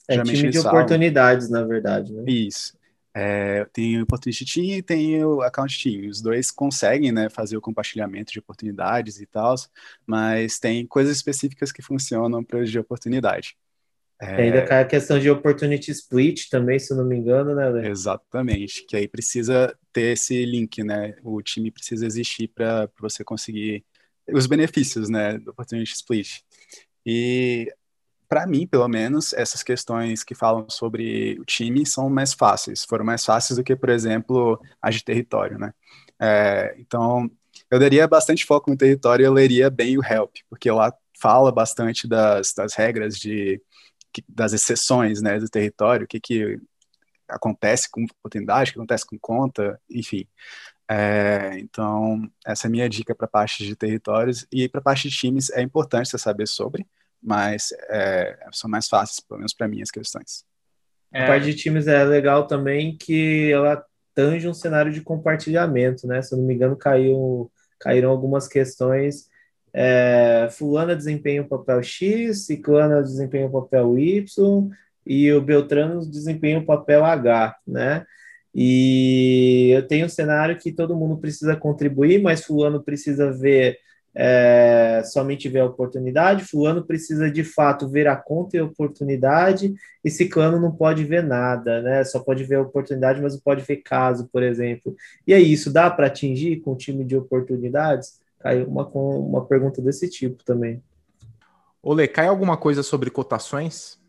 [0.08, 2.24] É geralmente time de oportunidades, na verdade, né?
[2.26, 2.80] Isso.
[3.14, 6.10] É, tem o Opportunity Team e tem o Account Team.
[6.10, 9.56] Os dois conseguem né, fazer o compartilhamento de oportunidades e tal,
[10.08, 13.58] mas tem coisas específicas que funcionam para os de oportunidade.
[14.22, 14.44] É...
[14.44, 17.90] Ainda cai a questão de opportunity split também, se eu não me engano, né, Lê?
[17.90, 21.16] Exatamente, que aí precisa ter esse link, né?
[21.24, 23.86] O time precisa existir para você conseguir
[24.32, 26.42] os benefícios, né, do opportunity split.
[27.06, 27.74] E
[28.28, 33.04] para mim, pelo menos, essas questões que falam sobre o time são mais fáceis, foram
[33.04, 35.74] mais fáceis do que, por exemplo, as de território, né?
[36.22, 37.32] É, então,
[37.72, 41.52] eu daria bastante foco no território e eu leria bem o help, porque lá fala
[41.52, 43.60] bastante das, das regras de
[44.28, 46.60] das exceções, né, do território, o que que
[47.28, 50.28] acontece com oportunidade, o que acontece com conta, enfim.
[50.90, 54.48] É, então, essa é a minha dica para a parte de territórios.
[54.52, 56.88] E para a parte de times, é importante você saber sobre,
[57.22, 60.44] mas é, são mais fáceis, pelo menos para mim, as questões.
[61.14, 61.24] É.
[61.24, 63.84] A parte de times é legal também que ela
[64.16, 66.22] tange um cenário de compartilhamento, né?
[66.22, 69.29] Se eu não me engano, caiu, caíram algumas questões.
[69.74, 74.70] É, fulana desempenha o papel X, Ciclana desempenha o papel Y
[75.06, 78.06] e o Beltrano desempenha o papel H, né?
[78.54, 83.78] E eu tenho um cenário que todo mundo precisa contribuir, mas fulano precisa ver
[84.14, 89.74] é, somente ver a oportunidade, fulano precisa de fato ver a conta e a oportunidade,
[90.04, 92.04] e ciclano não pode ver nada, né?
[92.04, 94.96] Só pode ver a oportunidade, mas não pode ver caso, por exemplo.
[95.28, 98.20] E aí, isso dá para atingir com um time de oportunidades?
[98.40, 100.82] Caiu uma, uma pergunta desse tipo também.
[101.82, 104.00] Olê, cai alguma coisa sobre cotações?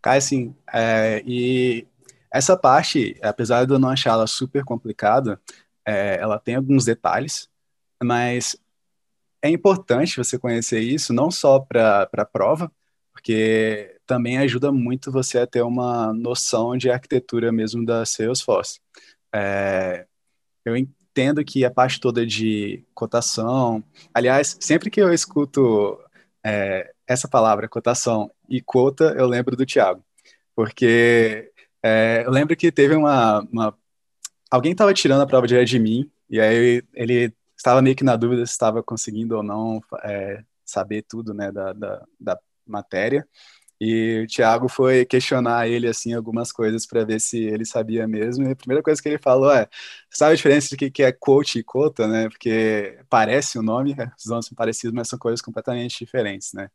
[0.00, 0.54] Cai sim.
[0.72, 1.86] É, e
[2.30, 5.40] essa parte, apesar de eu não achar ela super complicada,
[5.86, 7.48] é, ela tem alguns detalhes,
[8.02, 8.56] mas
[9.42, 12.70] é importante você conhecer isso, não só para a prova,
[13.12, 18.80] porque também ajuda muito você a ter uma noção de arquitetura mesmo da Salesforce.
[19.34, 20.06] É,
[20.64, 20.74] eu
[21.18, 23.82] entendo que a parte toda de cotação,
[24.14, 25.98] aliás, sempre que eu escuto
[26.44, 30.02] é, essa palavra, cotação e quota, eu lembro do Thiago,
[30.54, 31.50] porque
[31.82, 33.74] é, eu lembro que teve uma, uma
[34.48, 38.46] alguém estava tirando a prova de mim, e aí ele estava meio que na dúvida
[38.46, 43.26] se estava conseguindo ou não é, saber tudo né, da, da, da, matéria.
[43.80, 48.44] E o Thiago foi questionar ele assim algumas coisas para ver se ele sabia mesmo.
[48.44, 49.68] E a primeira coisa que ele falou é:
[50.10, 52.28] sabe a diferença de que é quote e cota, né?
[52.28, 56.70] Porque parece o nome, os nomes são parecidos, mas são coisas completamente diferentes, né?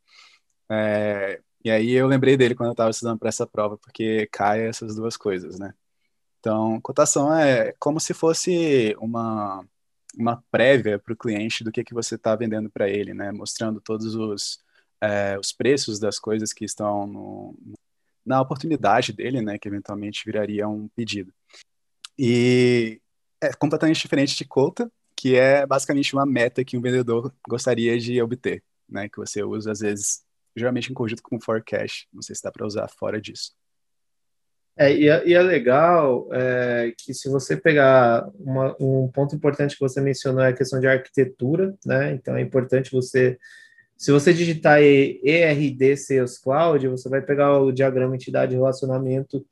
[0.69, 4.65] É, e aí eu lembrei dele quando eu estava estudando para essa prova, porque cai
[4.67, 5.73] essas duas coisas, né?
[6.39, 9.65] Então, cotação é como se fosse uma
[10.17, 13.31] uma prévia para o cliente do que, que você está vendendo para ele, né?
[13.31, 14.59] Mostrando todos os,
[15.03, 17.55] é, os preços das coisas que estão no,
[18.25, 19.57] na oportunidade dele, né?
[19.57, 21.33] Que eventualmente viraria um pedido.
[22.17, 23.01] E
[23.41, 28.21] é completamente diferente de cota, que é basicamente uma meta que um vendedor gostaria de
[28.21, 29.09] obter, né?
[29.09, 30.23] Que você usa às vezes,
[30.55, 32.07] geralmente em conjunto com forecast.
[32.13, 33.51] Não sei se dá para usar fora disso.
[34.75, 39.75] É, e, é, e é legal é, que se você pegar uma, um ponto importante
[39.75, 42.13] que você mencionou é a questão de arquitetura, né?
[42.13, 43.37] Então é importante você,
[43.97, 49.45] se você digitar ERD Sales Cloud, você vai pegar o diagrama entidade relacionamento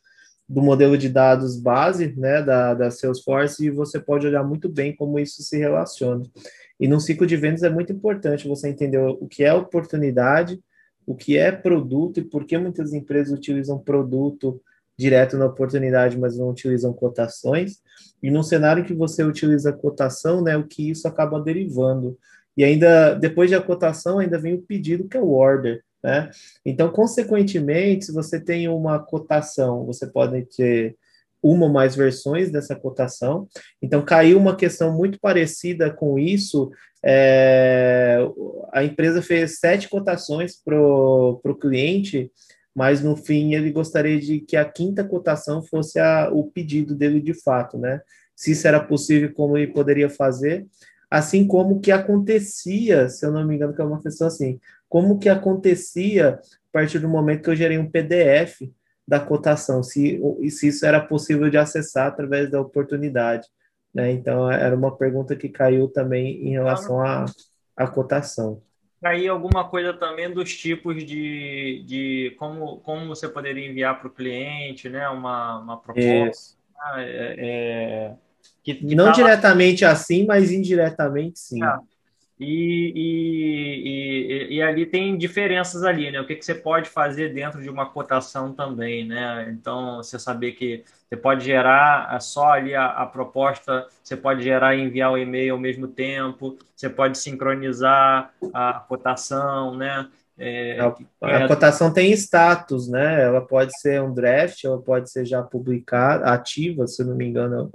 [0.48, 4.94] do modelo de dados base, né, da, da Salesforce, e você pode olhar muito bem
[4.94, 6.24] como isso se relaciona.
[6.78, 10.60] E no ciclo de vendas é muito importante você entender o que é oportunidade,
[11.06, 14.62] o que é produto e por que muitas empresas utilizam produto
[14.98, 17.82] direto na oportunidade, mas não utilizam cotações.
[18.22, 22.18] E num cenário que você utiliza cotação, né, o que isso acaba derivando.
[22.56, 25.84] E ainda, depois da cotação, ainda vem o pedido, que é o order.
[26.04, 26.30] Né?
[26.66, 30.96] Então, consequentemente, se você tem uma cotação, você pode ter
[31.42, 33.48] uma ou mais versões dessa cotação.
[33.82, 36.72] Então, caiu uma questão muito parecida com isso.
[37.04, 38.18] É,
[38.72, 42.32] a empresa fez sete cotações para o cliente
[42.76, 47.22] mas no fim ele gostaria de que a quinta cotação fosse a, o pedido dele
[47.22, 48.02] de fato, né?
[48.36, 50.66] Se isso era possível, como ele poderia fazer,
[51.12, 55.20] assim como que acontecia, se eu não me engano, que é uma questão assim, como
[55.20, 58.62] que acontecia a partir do momento que eu gerei um PDF
[59.06, 63.46] da cotação, se, se isso era possível de acessar através da oportunidade,
[63.94, 64.10] né?
[64.12, 67.26] Então era uma pergunta que caiu também em relação à,
[67.76, 68.62] à cotação
[69.04, 74.14] aí alguma coisa também dos tipos de, de como, como você poderia enviar para o
[74.14, 75.10] cliente, né?
[75.10, 76.56] Uma, uma proposta.
[76.96, 77.04] Né?
[77.04, 78.16] É, é,
[78.64, 81.64] que, que Não diretamente assim, mas indiretamente sim.
[81.64, 81.78] É.
[82.44, 86.20] E, e, e, e, ali tem diferenças ali, né?
[86.20, 89.48] O que, que você pode fazer dentro de uma cotação também, né?
[89.52, 94.76] Então, você saber que você pode gerar só ali a, a proposta, você pode gerar
[94.76, 100.08] e enviar o e-mail ao mesmo tempo, você pode sincronizar a cotação, né?
[100.36, 101.48] É, a, a é...
[101.48, 103.22] cotação tem status, né?
[103.22, 107.70] Ela pode ser um draft, ela pode ser já publicada, ativa, se não me engano,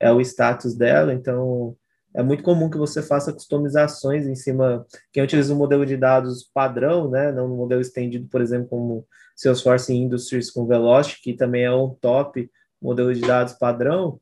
[0.00, 1.12] é o status dela.
[1.12, 1.76] Então,
[2.14, 4.86] é muito comum que você faça customizações em cima.
[5.12, 9.06] Quem utiliza um modelo de dados padrão, né, não um modelo estendido, por exemplo, como
[9.36, 14.20] Salesforce Industries com Velocity, que também é um top modelo de dados padrão,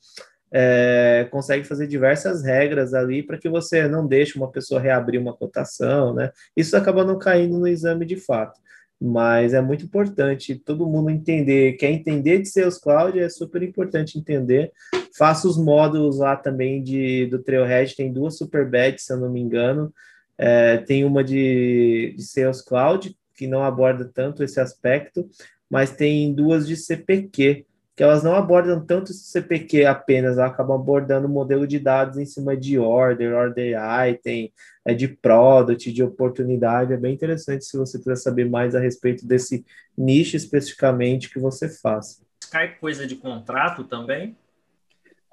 [0.52, 5.36] é, consegue fazer diversas regras ali para que você não deixe uma pessoa reabrir uma
[5.36, 6.30] cotação, né?
[6.56, 8.58] Isso acaba não caindo no exame de fato.
[9.00, 11.74] Mas é muito importante todo mundo entender.
[11.74, 14.72] Quer entender de Sales Cloud, é super importante entender.
[15.16, 19.30] Faça os módulos lá também de, do Trailhead, tem duas super badges, se eu não
[19.30, 19.92] me engano.
[20.38, 25.28] É, tem uma de, de Sales Cloud, que não aborda tanto esse aspecto,
[25.68, 27.66] mas tem duas de CPQ,
[27.96, 32.18] que elas não abordam tanto esse CPQ apenas, elas acabam abordando o modelo de dados
[32.18, 33.74] em cima de order, order
[34.06, 34.52] item,
[34.84, 36.92] é de product, de oportunidade.
[36.92, 39.64] É bem interessante se você quiser saber mais a respeito desse
[39.96, 42.22] nicho especificamente que você faz.
[42.50, 44.36] Cai coisa de contrato também?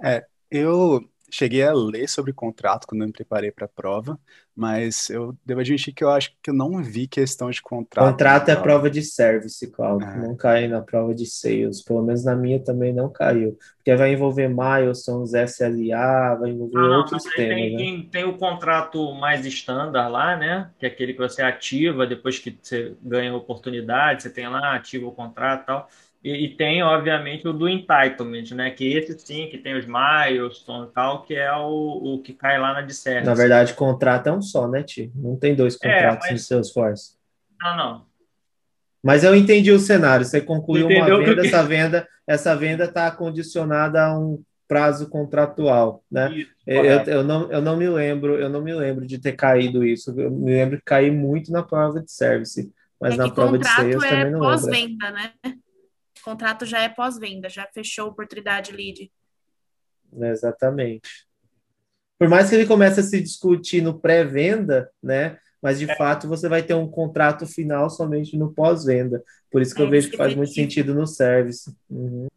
[0.02, 1.04] É, eu
[1.34, 4.20] cheguei a ler sobre contrato quando eu me preparei para a prova,
[4.56, 8.12] mas eu devo admitir que eu acho que eu não vi questão de contrato.
[8.12, 10.18] Contrato é prova de service, Claudio, é.
[10.20, 14.14] não cai na prova de sales, pelo menos na minha também não caiu, porque vai
[14.14, 17.36] envolver milestones, SLA, vai envolver ah, outros temas.
[17.36, 17.78] Tem, né?
[17.78, 22.38] tem, tem, o contrato mais estándar lá, né, que é aquele que você ativa depois
[22.38, 25.90] que você ganha oportunidade, você tem lá, ativa o contrato e tal,
[26.24, 28.72] e, e, tem, obviamente, o do entitlement, né?
[28.72, 32.58] Que esse sim, que tem os milestones e tal, que é o, o que cai
[32.58, 33.30] lá na dissertação.
[33.30, 35.12] Na verdade, contrato é um só, né, Ti?
[35.14, 36.42] Não tem dois é, contratos é, mas...
[36.42, 37.12] em Salesforce.
[37.62, 38.06] Não, não.
[39.04, 40.26] Mas eu entendi o cenário.
[40.26, 41.48] Você concluiu Entendeu uma venda, que...
[41.48, 46.34] essa venda, essa venda está condicionada a um prazo contratual, né?
[46.34, 49.86] Isso, eu, eu, não, eu não me lembro, eu não me lembro de ter caído
[49.86, 50.18] isso.
[50.18, 53.68] Eu me lembro que caí muito na prova de service, mas é na prova de
[53.68, 54.42] sales é também não lembro.
[54.42, 55.32] pós-venda, né?
[56.24, 59.12] O contrato já é pós-venda, já fechou a oportunidade lead.
[60.18, 61.28] Exatamente.
[62.18, 65.38] Por mais que ele comece a se discutir no pré-venda, né?
[65.62, 65.96] Mas de é.
[65.98, 69.22] fato você vai ter um contrato final somente no pós-venda.
[69.52, 71.76] Por isso que é, eu vejo que faz muito sentido no service.
[71.90, 72.28] Uhum.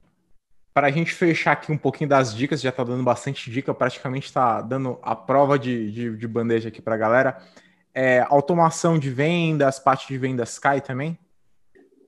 [0.75, 4.27] Para a gente fechar aqui um pouquinho das dicas, já está dando bastante dica, praticamente
[4.27, 7.39] está dando a prova de, de, de bandeja aqui para a galera.
[7.95, 11.17] É, automação de vendas, parte de vendas cai também?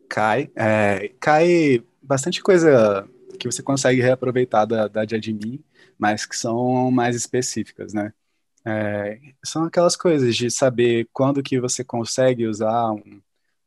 [0.08, 0.50] Cai.
[0.56, 5.62] É, cai bastante coisa que você consegue reaproveitar da, da de admin,
[5.98, 8.12] mas que são mais específicas, né?
[8.66, 13.20] É, são aquelas coisas de saber quando que você consegue usar um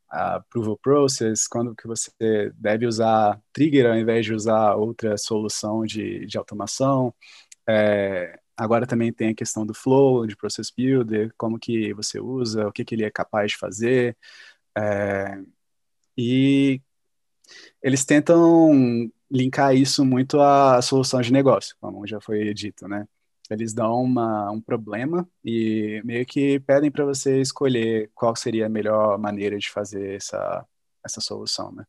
[0.08, 6.26] approval process, quando que você deve usar trigger ao invés de usar outra solução de,
[6.26, 7.14] de automação.
[7.68, 12.68] É, agora também tem a questão do flow, de process builder, como que você usa,
[12.68, 14.16] o que, que ele é capaz de fazer.
[14.76, 15.38] É,
[16.16, 16.80] e
[17.82, 23.06] eles tentam linkar isso muito à solução de negócio, como já foi dito, né?
[23.50, 28.68] Eles dão uma, um problema e meio que pedem para você escolher qual seria a
[28.68, 30.66] melhor maneira de fazer essa,
[31.04, 31.84] essa solução, né?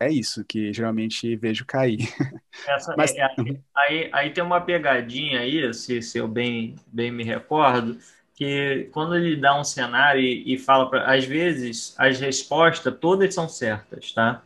[0.00, 1.98] É isso que geralmente vejo cair.
[2.68, 3.28] Essa, Mas, é,
[3.74, 7.98] aí, aí tem uma pegadinha aí, se, se eu bem, bem me recordo,
[8.38, 13.34] que quando ele dá um cenário e, e fala para, às vezes as respostas todas
[13.34, 14.42] são certas, tá?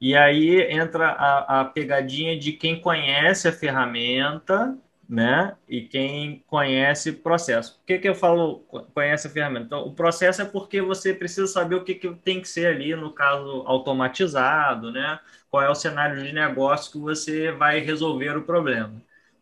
[0.00, 4.76] E aí entra a, a pegadinha de quem conhece a ferramenta,
[5.08, 5.56] né?
[5.68, 7.78] E quem conhece o processo.
[7.78, 8.60] Por que, que eu falo
[8.94, 9.66] conhece a ferramenta?
[9.66, 12.94] Então, o processo é porque você precisa saber o que, que tem que ser ali,
[12.94, 15.18] no caso, automatizado, né?
[15.50, 18.92] Qual é o cenário de negócio que você vai resolver o problema.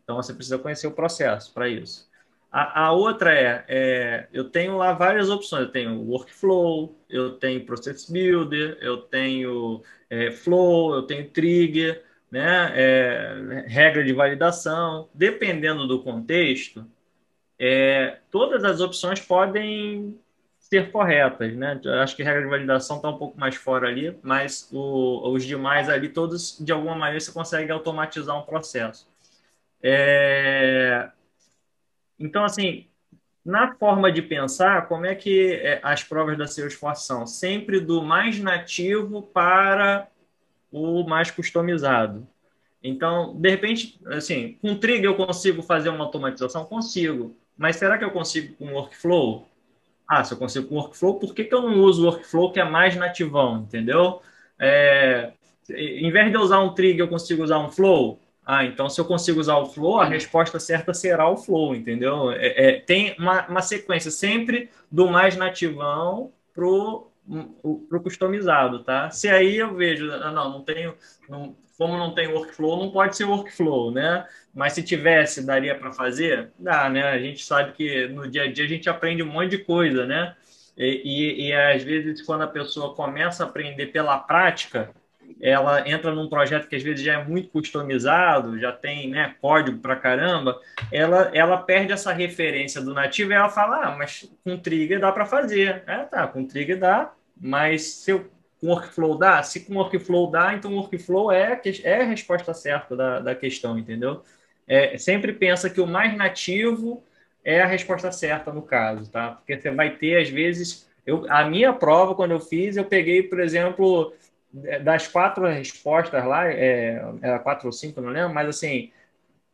[0.03, 2.09] Então, você precisa conhecer o processo para isso.
[2.53, 5.63] A, a outra é, é, eu tenho lá várias opções.
[5.63, 12.71] Eu tenho workflow, eu tenho process builder, eu tenho é, flow, eu tenho trigger, né?
[12.75, 15.09] É, regra de validação.
[15.15, 16.85] Dependendo do contexto,
[17.57, 20.19] é, todas as opções podem
[20.59, 21.81] ser corretas, né?
[22.03, 25.89] Acho que regra de validação está um pouco mais fora ali, mas o, os demais
[25.89, 29.07] ali, todos, de alguma maneira, você consegue automatizar um processo.
[29.81, 31.09] É,
[32.19, 32.87] então, assim,
[33.45, 37.27] na forma de pensar, como é que é, as provas da Salesforce são?
[37.27, 40.07] Sempre do mais nativo para
[40.71, 42.27] o mais customizado.
[42.81, 46.65] Então, de repente, assim, com Trigger eu consigo fazer uma automatização?
[46.65, 47.35] Consigo.
[47.57, 49.47] Mas será que eu consigo com Workflow?
[50.07, 52.59] Ah, se eu consigo com Workflow, por que, que eu não uso o Workflow que
[52.59, 54.21] é mais nativão, entendeu?
[54.59, 55.31] É,
[55.69, 58.19] em vez de eu usar um Trigger, eu consigo usar um Flow?
[58.45, 62.31] Ah, então se eu consigo usar o flow, a resposta certa será o flow, entendeu?
[62.31, 67.09] É, é, tem uma, uma, sequência sempre do mais nativão pro,
[67.87, 69.09] pro customizado, tá?
[69.09, 70.93] Se aí eu vejo, ah, não, não tenho,
[71.29, 74.27] não, como não tem workflow, não pode ser workflow, né?
[74.53, 76.51] Mas se tivesse, daria para fazer?
[76.59, 77.03] Dá, né?
[77.03, 80.05] A gente sabe que no dia a dia a gente aprende um monte de coisa,
[80.05, 80.35] né?
[80.77, 84.91] E, e, e às vezes, quando a pessoa começa a aprender pela prática,
[85.41, 89.79] ela entra num projeto que às vezes já é muito customizado, já tem né, código
[89.79, 90.59] para caramba,
[90.91, 95.11] ela, ela perde essa referência do nativo e ela fala, ah, mas com trigger dá
[95.11, 95.83] para fazer.
[95.87, 98.29] É, tá, com trigger dá, mas se eu,
[98.59, 99.43] com workflow dá?
[99.43, 104.23] Se com workflow dá, então workflow é, é a resposta certa da, da questão, entendeu?
[104.67, 107.03] É, sempre pensa que o mais nativo
[107.43, 109.31] é a resposta certa no caso, tá?
[109.31, 110.91] Porque você vai ter, às vezes...
[111.05, 114.13] Eu, a minha prova, quando eu fiz, eu peguei, por exemplo
[114.83, 118.91] das quatro respostas lá, é, era quatro ou cinco, não lembro, mas assim,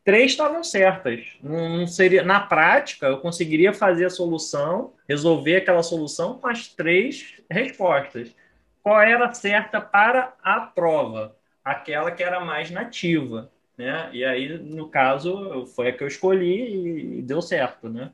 [0.04, 1.38] três estavam certas.
[1.42, 6.68] Não, não, seria, na prática, eu conseguiria fazer a solução, resolver aquela solução com as
[6.70, 8.36] três respostas.
[8.84, 11.36] Qual era certa para a prova?
[11.64, 14.10] Aquela que era mais nativa, né?
[14.14, 18.12] E aí, no caso, foi a que eu escolhi e deu certo, né?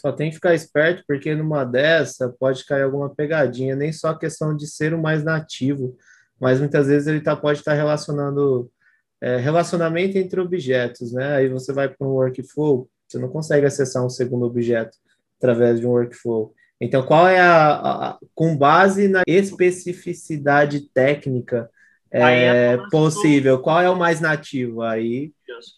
[0.00, 4.18] Só tem que ficar esperto, porque numa dessa pode cair alguma pegadinha, nem só a
[4.18, 5.96] questão de ser o mais nativo,
[6.40, 8.70] mas muitas vezes ele tá, pode estar tá relacionando
[9.20, 11.36] é, relacionamento entre objetos, né?
[11.36, 14.96] Aí você vai para um workflow, você não consegue acessar um segundo objeto
[15.38, 16.54] através de um workflow.
[16.80, 21.68] Então, qual é a, a com base na especificidade técnica
[22.10, 24.82] é, é possível, qual é o mais nativo?
[24.82, 25.32] Aí,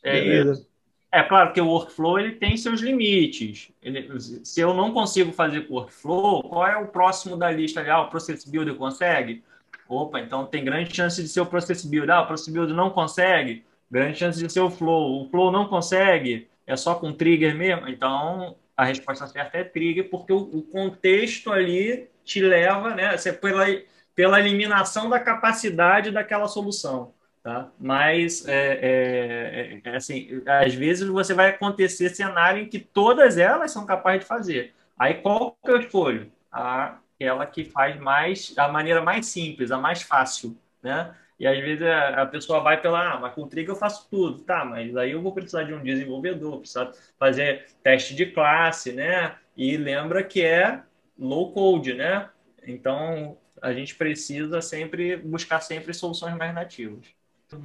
[0.05, 0.66] é beleza.
[1.12, 3.72] É claro que o workflow ele tem seus limites.
[3.82, 7.82] Ele, se eu não consigo fazer workflow, qual é o próximo da lista?
[7.90, 9.42] Ah, o Process Builder consegue?
[9.88, 12.14] Opa, então tem grande chance de ser o Process Builder.
[12.14, 15.22] Ah, o Process Builder não consegue, grande chance de ser o Flow.
[15.22, 17.88] O Flow não consegue, é só com trigger mesmo.
[17.88, 23.16] Então, a resposta certa é trigger, porque o, o contexto ali te leva, né?
[23.16, 23.66] Você, pela,
[24.14, 27.12] pela eliminação da capacidade daquela solução.
[27.43, 27.70] Tá?
[27.78, 33.70] Mas, é, é, é, assim, às vezes você vai acontecer cenário em que todas elas
[33.70, 34.74] são capazes de fazer.
[34.99, 36.30] Aí qual que eu escolho?
[36.53, 41.14] Aquela que faz mais, a maneira mais simples, a mais fácil, né?
[41.38, 44.62] E às vezes a, pessoa vai pela, ah, mas com Trigger eu faço tudo, tá?
[44.62, 49.34] Mas aí eu vou precisar de um desenvolvedor, precisar fazer teste de classe, né?
[49.57, 50.82] E lembra que é
[51.18, 52.28] low code, né?
[52.66, 57.20] Então a gente precisa sempre buscar sempre soluções mais nativas.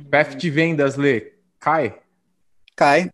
[0.10, 2.00] PF de vendas, Lê, cai?
[2.76, 3.10] Cai.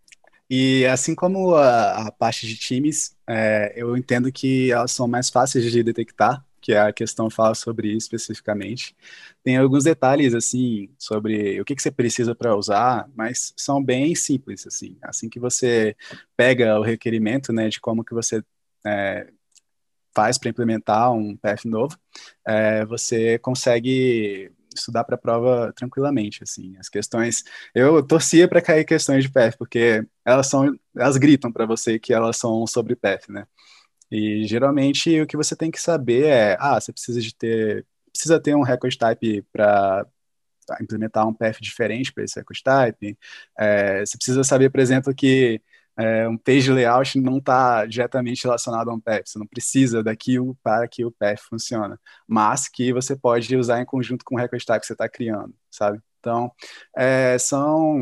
[0.49, 5.29] E assim como a, a parte de times, é, eu entendo que elas são mais
[5.29, 8.95] fáceis de detectar, que a questão fala sobre especificamente.
[9.43, 14.13] Tem alguns detalhes assim sobre o que, que você precisa para usar, mas são bem
[14.13, 14.97] simples assim.
[15.01, 15.95] Assim que você
[16.35, 18.43] pega o requerimento, né, de como que você
[18.85, 19.27] é,
[20.13, 21.97] faz para implementar um PF novo,
[22.45, 26.75] é, você consegue estudar para a prova tranquilamente, assim.
[26.77, 27.43] As questões,
[27.73, 32.13] eu torcia para cair questões de PF, porque elas são, elas gritam para você que
[32.13, 33.45] elas são sobre PF, né?
[34.11, 38.39] E geralmente o que você tem que saber é, ah, você precisa de ter, precisa
[38.39, 40.05] ter um record type para
[40.81, 43.17] implementar um PF diferente para esse record type.
[43.57, 45.61] É, você precisa saber, por exemplo, que
[46.01, 50.57] é, um page layout não está diretamente relacionado a um path, você não precisa daquilo
[50.63, 51.95] para que o path funcione,
[52.27, 55.53] mas que você pode usar em conjunto com o record type que você está criando,
[55.69, 56.01] sabe?
[56.19, 56.51] Então,
[56.95, 57.99] é, são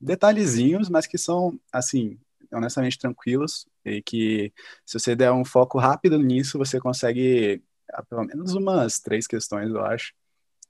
[0.00, 2.18] detalhezinhos, mas que são, assim,
[2.52, 4.52] honestamente tranquilos e que
[4.86, 7.62] se você der um foco rápido nisso, você consegue
[7.92, 10.12] ah, pelo menos umas três questões, eu acho,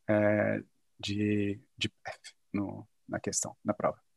[0.09, 0.63] é,
[0.99, 4.08] de, de path no, na questão, na prova.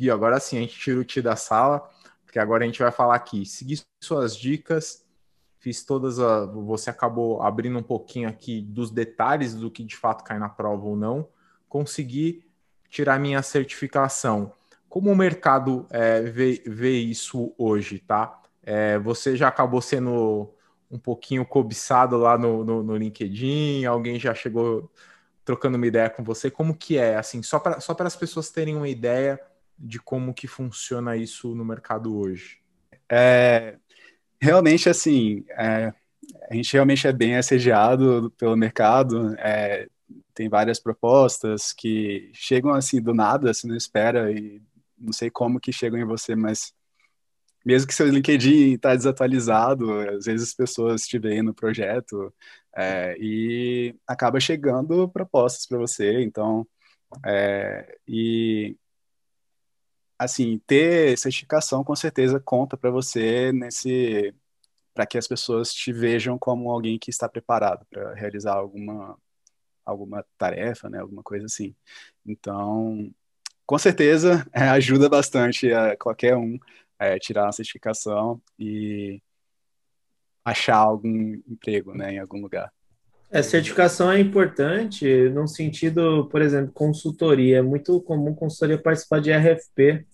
[0.00, 1.86] Gui, agora sim, a gente tira o ti da sala,
[2.24, 3.44] porque agora a gente vai falar aqui.
[3.44, 5.04] Segui suas dicas,
[5.58, 6.46] fiz todas a.
[6.46, 10.86] Você acabou abrindo um pouquinho aqui dos detalhes do que de fato cai na prova
[10.86, 11.28] ou não.
[11.68, 12.46] Consegui
[12.88, 14.54] tirar minha certificação.
[14.88, 18.40] Como o mercado é, vê, vê isso hoje, tá?
[18.62, 20.50] É, você já acabou sendo
[20.90, 24.90] um pouquinho cobiçado lá no, no, no, LinkedIn, alguém já chegou
[25.44, 28.76] trocando uma ideia com você, como que é, assim, só para só as pessoas terem
[28.76, 29.40] uma ideia
[29.80, 32.58] de como que funciona isso no mercado hoje?
[33.08, 33.78] É,
[34.40, 35.92] realmente, assim, é,
[36.50, 39.88] a gente realmente é bem assediado pelo mercado, é,
[40.34, 44.60] tem várias propostas que chegam assim do nada, você não espera e
[44.98, 46.74] não sei como que chegam em você, mas
[47.64, 52.32] mesmo que seu LinkedIn está desatualizado, às vezes as pessoas te veem no projeto
[52.74, 56.66] é, e acaba chegando propostas para você, então
[57.24, 58.76] é, e
[60.20, 64.34] assim, ter certificação com certeza conta para você nesse
[64.92, 69.18] para que as pessoas te vejam como alguém que está preparado para realizar alguma
[69.84, 71.74] alguma tarefa, né, alguma coisa assim.
[72.26, 73.10] Então,
[73.66, 76.58] com certeza, é, ajuda bastante a qualquer um
[76.98, 79.22] é, tirar a certificação e
[80.44, 82.70] achar algum emprego, né, em algum lugar.
[83.32, 87.58] A certificação é importante no sentido, por exemplo, consultoria.
[87.58, 90.04] É muito comum consultoria participar de RFP.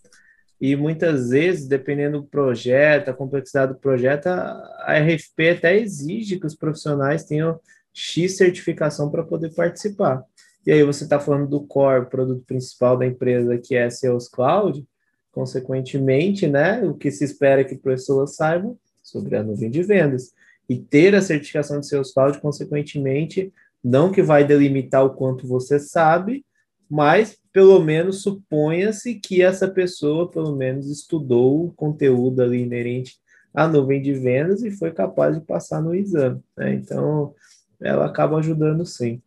[0.60, 6.46] E muitas vezes, dependendo do projeto, a complexidade do projeto, a RFP até exige que
[6.46, 7.60] os profissionais tenham
[7.92, 10.22] X certificação para poder participar.
[10.66, 14.84] E aí você está falando do core, produto principal da empresa, que é Sales Cloud,
[15.30, 20.32] consequentemente, né, o que se espera que pessoas saibam sobre a nuvem de vendas
[20.68, 23.52] e ter a certificação de seus cloud, consequentemente,
[23.84, 26.44] não que vai delimitar o quanto você sabe,
[26.90, 33.16] mas pelo menos suponha-se que essa pessoa, pelo menos, estudou o conteúdo ali inerente
[33.54, 36.38] à nuvem de vendas e foi capaz de passar no exame.
[36.54, 36.74] Né?
[36.74, 37.34] Então,
[37.80, 39.22] ela acaba ajudando sim.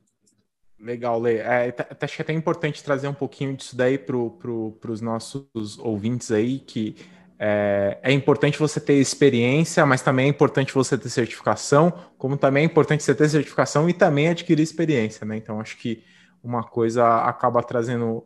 [0.79, 1.37] Legal, Lê.
[1.37, 5.79] É, acho que é até importante trazer um pouquinho disso daí para pro, os nossos
[5.79, 6.97] ouvintes aí, que
[7.39, 12.61] é, é, importante você ter experiência, mas também é importante você ter certificação, como também
[12.61, 15.35] é importante você ter certificação e também adquirir experiência, né?
[15.35, 16.03] Então acho que
[16.43, 18.25] uma coisa acaba trazendo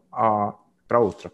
[0.88, 1.32] para outra.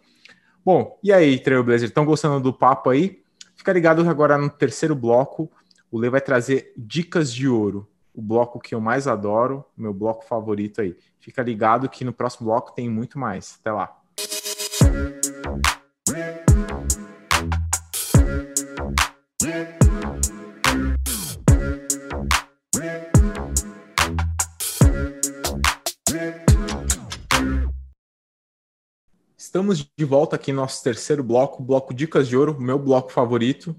[0.63, 3.23] Bom, e aí, Trailblazer, estão gostando do papo aí?
[3.55, 5.51] Fica ligado agora no terceiro bloco,
[5.91, 10.25] o Lê vai trazer dicas de ouro, o bloco que eu mais adoro, meu bloco
[10.25, 10.95] favorito aí.
[11.19, 13.57] Fica ligado que no próximo bloco tem muito mais.
[13.59, 13.95] Até lá.
[29.39, 33.73] Estamos de volta aqui no nosso terceiro bloco, bloco Dicas de Ouro, meu bloco favorito.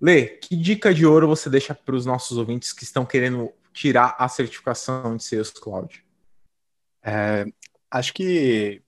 [0.00, 4.16] Lê, que dica de ouro você deixa para os nossos ouvintes que estão querendo tirar
[4.18, 6.02] a certificação de Sales Cloud?
[7.02, 7.44] É,
[7.90, 8.80] acho que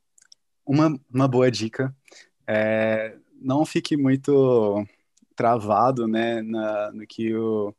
[0.64, 1.95] uma, uma boa dica
[2.47, 4.87] é não fique muito
[5.37, 7.75] travado né, na, no que o,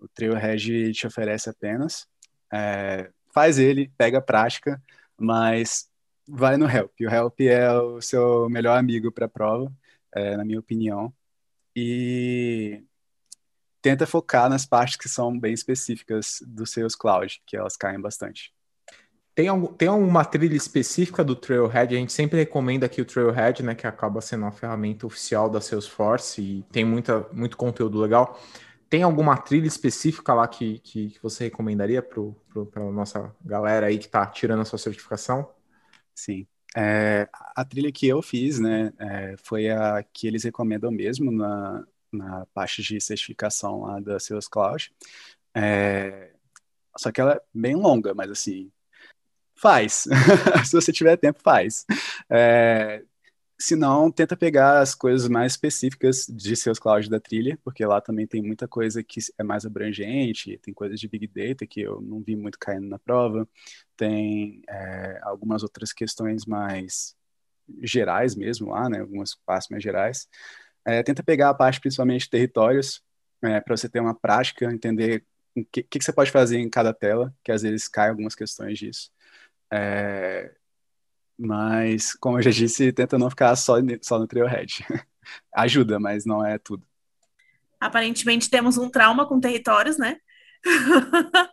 [0.00, 2.08] o Trailhead te oferece apenas.
[2.50, 4.82] É, faz ele, pega a prática,
[5.18, 5.90] mas
[6.28, 6.92] vai no Help.
[7.00, 9.72] O Help é o seu melhor amigo para a prova,
[10.14, 11.12] é, na minha opinião.
[11.74, 12.82] E
[13.82, 18.52] tenta focar nas partes que são bem específicas dos seus cloud, que elas caem bastante.
[19.34, 21.94] Tem, algum, tem alguma trilha específica do Trailhead?
[21.94, 25.60] A gente sempre recomenda aqui o Trailhead, né, que acaba sendo uma ferramenta oficial da
[25.60, 28.40] Salesforce e tem muita, muito conteúdo legal.
[28.88, 33.98] Tem alguma trilha específica lá que, que, que você recomendaria para a nossa galera aí
[33.98, 35.48] que está tirando a sua certificação?
[36.16, 36.46] Sim.
[36.76, 41.86] É, a trilha que eu fiz, né, é, foi a que eles recomendam mesmo na,
[42.12, 44.92] na parte de certificação lá da Sales Cloud.
[45.54, 46.32] É,
[46.96, 48.70] só que ela é bem longa, mas assim,
[49.56, 50.06] faz.
[50.66, 51.86] Se você tiver tempo, faz.
[52.30, 53.02] É,
[53.58, 58.00] se não, tenta pegar as coisas mais específicas de seus clouds da trilha, porque lá
[58.00, 62.00] também tem muita coisa que é mais abrangente, tem coisas de Big Data que eu
[62.02, 63.48] não vi muito caindo na prova,
[63.96, 67.16] tem é, algumas outras questões mais
[67.82, 70.28] gerais mesmo lá, né, algumas partes mais gerais.
[70.84, 73.02] É, tenta pegar a parte principalmente de territórios,
[73.42, 75.24] é, para você ter uma prática, entender
[75.56, 78.78] o que, que, você pode fazer em cada tela, que às vezes cai algumas questões
[78.78, 79.10] disso.
[79.72, 80.54] É,
[81.38, 84.84] mas, como eu já disse, tenta não ficar só, só no Trailhead.
[85.52, 86.86] Ajuda, mas não é tudo.
[87.78, 90.16] Aparentemente temos um trauma com territórios, né?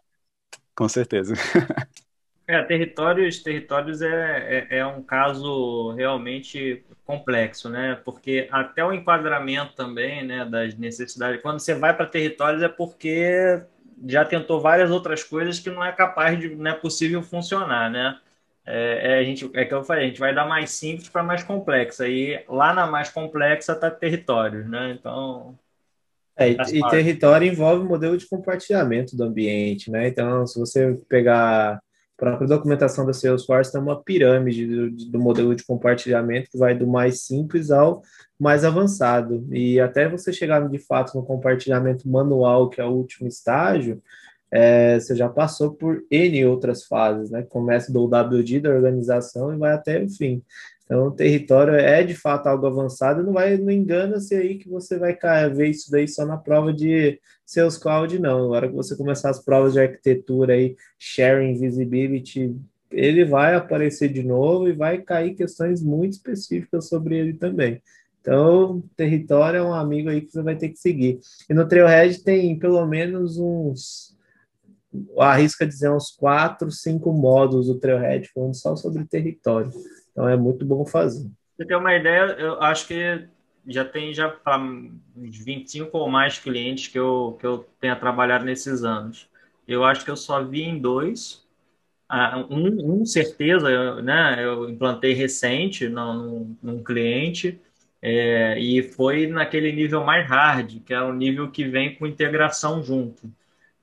[0.75, 1.33] com certeza.
[2.45, 7.95] É, territórios, territórios é, é, é, um caso realmente complexo, né?
[8.03, 11.41] Porque até o enquadramento também, né, das necessidades.
[11.41, 13.63] Quando você vai para territórios é porque
[14.05, 18.19] já tentou várias outras coisas que não é capaz de, não é possível funcionar, né?
[18.65, 21.23] É, é, a gente, é que eu falei, a gente vai dar mais simples para
[21.23, 22.07] mais complexa.
[22.07, 24.95] E lá na mais complexa está território, né?
[24.97, 25.57] Então.
[26.35, 30.07] É, e, e território envolve o modelo de compartilhamento do ambiente, né?
[30.07, 31.81] Então, se você pegar a
[32.17, 36.87] própria documentação da Salesforce, tem uma pirâmide do, do modelo de compartilhamento que vai do
[36.87, 38.01] mais simples ao
[38.39, 39.45] mais avançado.
[39.51, 44.01] E até você chegar de fato no compartilhamento manual, que é o último estágio,
[44.55, 47.41] é, você já passou por N outras fases, né?
[47.41, 50.43] Começa do WD da organização e vai até o fim.
[50.85, 54.99] Então, o território é de fato algo avançado, não vai, não engana-se aí que você
[54.99, 55.17] vai
[55.49, 58.49] ver isso daí só na prova de seus cloud, não.
[58.49, 62.55] Na hora que você começar as provas de arquitetura aí, sharing, visibility,
[62.91, 67.81] ele vai aparecer de novo e vai cair questões muito específicas sobre ele também.
[68.21, 71.19] Então, território é um amigo aí que você vai ter que seguir.
[71.49, 74.12] E no Trailhead tem pelo menos uns
[75.17, 79.71] arrisca dizer uns quatro, cinco módulos do Trailhead falando só sobre território.
[80.11, 81.29] Então é muito bom fazer.
[81.55, 83.27] Você tem uma ideia, eu acho que
[83.67, 88.45] já tem já para uns 25 ou mais clientes que eu, que eu tenha trabalhado
[88.45, 89.29] nesses anos.
[89.67, 91.43] Eu acho que eu só vi em dois.
[92.09, 94.43] Ah, um, um certeza, né?
[94.43, 97.59] Eu implantei recente num, num cliente
[98.01, 102.83] é, e foi naquele nível mais hard, que é o nível que vem com integração
[102.83, 103.31] junto.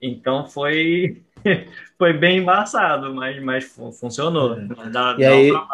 [0.00, 1.22] Então foi
[1.98, 3.64] foi bem embaçado, mas, mas
[3.98, 4.58] funcionou.
[4.58, 4.66] É.
[4.90, 5.66] Dá, e, dá aí, um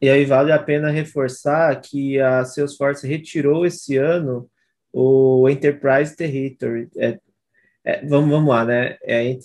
[0.00, 4.48] e aí vale a pena reforçar que a Salesforce retirou esse ano
[4.92, 6.88] o Enterprise Territory.
[6.96, 7.18] É,
[7.84, 8.96] é, vamos, vamos lá, né?
[9.02, 9.38] É,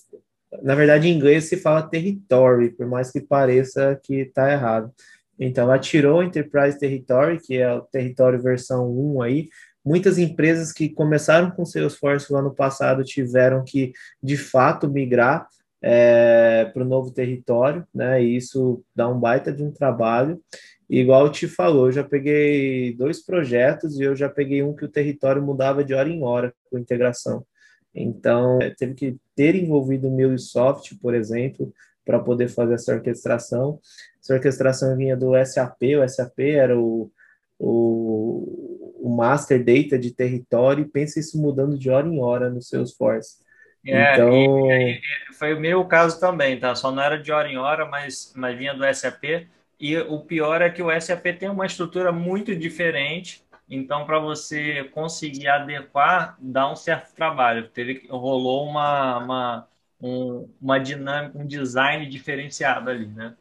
[0.64, 4.92] na verdade, em inglês se fala territory, por mais que pareça que está errado.
[5.38, 9.50] Então, ela tirou o Enterprise Territory, que é o território versão 1 aí,
[9.86, 15.48] Muitas empresas que começaram com Salesforce no ano passado tiveram que, de fato, migrar
[15.82, 18.24] é, para o novo território, né?
[18.24, 20.42] E isso dá um baita de um trabalho.
[20.90, 24.76] E, igual eu te falou, eu já peguei dois projetos e eu já peguei um
[24.76, 27.46] que o território mudava de hora em hora com integração.
[27.94, 31.72] Então, é, teve que ter envolvido o MuleSoft, por exemplo,
[32.04, 33.80] para poder fazer essa orquestração.
[34.22, 37.12] Essa orquestração vinha do SAP, o SAP era o,
[37.60, 38.75] o,
[39.06, 43.38] o master data de território e pensa isso mudando de hora em hora no Salesforce.
[43.86, 44.34] É, então...
[44.72, 46.74] E, e, foi o meu caso também, tá?
[46.74, 49.48] Só não era de hora em hora, mas, mas vinha do SAP.
[49.80, 53.46] E o pior é que o SAP tem uma estrutura muito diferente.
[53.70, 57.70] Então, para você conseguir adequar, dá um certo trabalho.
[57.70, 59.68] Teve, rolou uma, uma,
[60.02, 63.36] um, uma dinâmica, um design diferenciado ali, né?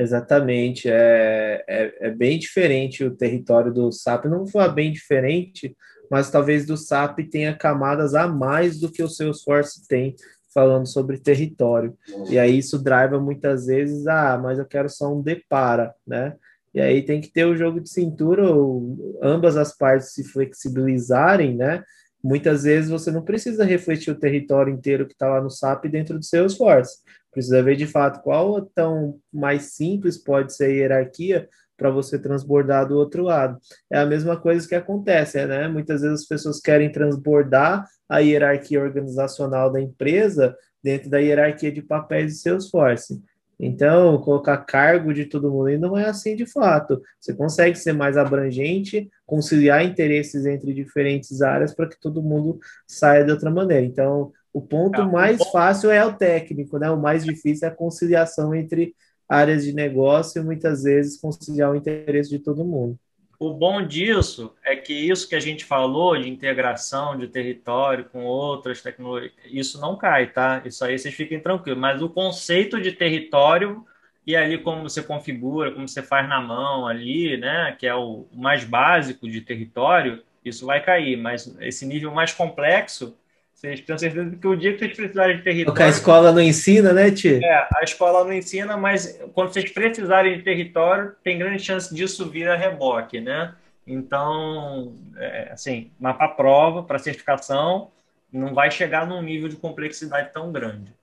[0.00, 5.76] Exatamente, é, é, é, bem diferente o território do SAP, não vou bem diferente,
[6.10, 10.16] mas talvez do SAP tenha camadas a mais do que o Salesforce tem
[10.54, 11.94] falando sobre território.
[12.30, 16.34] E aí isso drive muitas vezes, ah, mas eu quero só um depara, né?
[16.72, 21.56] E aí tem que ter o jogo de cintura, ou ambas as partes se flexibilizarem,
[21.56, 21.84] né?
[22.22, 26.18] Muitas vezes você não precisa refletir o território inteiro que está lá no SAP dentro
[26.18, 26.98] do Salesforce.
[27.32, 32.86] Precisa ver de fato qual tão mais simples pode ser a hierarquia para você transbordar
[32.86, 33.58] do outro lado.
[33.90, 35.66] É a mesma coisa que acontece, né?
[35.66, 41.80] Muitas vezes as pessoas querem transbordar a hierarquia organizacional da empresa dentro da hierarquia de
[41.80, 43.22] papéis de Salesforce.
[43.62, 47.00] Então, colocar cargo de todo mundo e não é assim de fato.
[47.20, 53.22] Você consegue ser mais abrangente, conciliar interesses entre diferentes áreas para que todo mundo saia
[53.22, 53.84] de outra maneira.
[53.84, 55.44] Então, o ponto é, mais bom...
[55.52, 56.90] fácil é o técnico, né?
[56.90, 58.94] O mais difícil é a conciliação entre
[59.28, 62.98] áreas de negócio e muitas vezes conciliar o interesse de todo mundo.
[63.40, 68.22] O bom disso é que isso que a gente falou de integração de território com
[68.22, 70.60] outras tecnologias, isso não cai, tá?
[70.62, 71.80] Isso aí vocês fiquem tranquilos.
[71.80, 73.82] Mas o conceito de território
[74.26, 77.74] e ali como você configura, como você faz na mão ali, né?
[77.78, 81.16] Que é o mais básico de território, isso vai cair.
[81.16, 83.16] Mas esse nível mais complexo,
[83.60, 85.66] vocês tenham certeza que o dia que vocês precisarem de território.
[85.66, 87.44] Porque a escola não ensina, né, Ti?
[87.44, 92.30] É, a escola não ensina, mas quando vocês precisarem de território, tem grande chance disso
[92.30, 93.54] vir a reboque, né?
[93.86, 97.90] Então, é, assim, mas para prova, para certificação,
[98.32, 100.94] não vai chegar num nível de complexidade tão grande.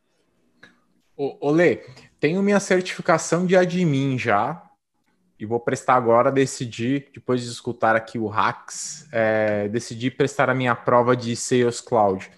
[1.15, 1.83] Ô, Lê,
[2.19, 4.63] tenho minha certificação de admin já,
[5.39, 10.55] e vou prestar agora, decidi, depois de escutar aqui o Hacks, é, decidi prestar a
[10.55, 12.31] minha prova de Sales Cloud.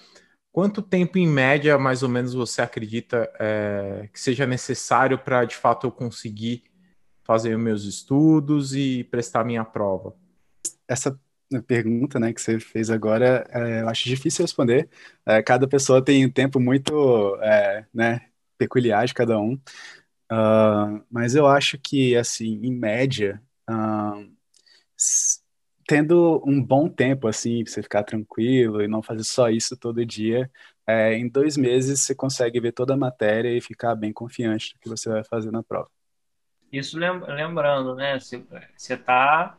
[0.52, 5.56] Quanto tempo, em média, mais ou menos, você acredita é, que seja necessário para, de
[5.56, 6.64] fato, eu conseguir
[7.24, 10.16] fazer os meus estudos e prestar minha prova?
[10.88, 11.20] Essa
[11.68, 14.90] pergunta né, que você fez agora, é, eu acho difícil responder.
[15.26, 18.22] É, cada pessoa tem um tempo muito é, né,
[18.58, 19.54] peculiar de cada um.
[20.32, 24.30] Uh, mas eu acho que, assim, em média, uh,
[25.90, 30.06] tendo um bom tempo, assim, pra você ficar tranquilo e não fazer só isso todo
[30.06, 30.48] dia,
[30.86, 34.80] é, em dois meses você consegue ver toda a matéria e ficar bem confiante do
[34.80, 35.90] que você vai fazer na prova.
[36.72, 38.20] Isso lembrando, né?
[38.20, 38.46] Você
[38.94, 39.58] está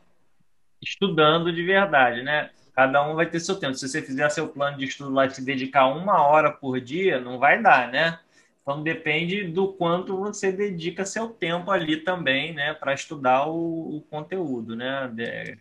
[0.81, 2.51] estudando de verdade, né?
[2.77, 3.74] Cada um vai ter seu tempo.
[3.74, 7.20] Se você fizer seu plano de estudo lá e se dedicar uma hora por dia,
[7.20, 8.20] não vai dar, né?
[8.62, 14.01] Então depende do quanto você dedica seu tempo ali também, né, para estudar o, o,
[14.03, 15.11] conteúdo, né?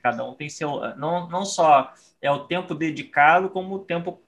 [0.03, 4.21] Cada um tem seu, não, não só é o tempo dedicado, como o tempo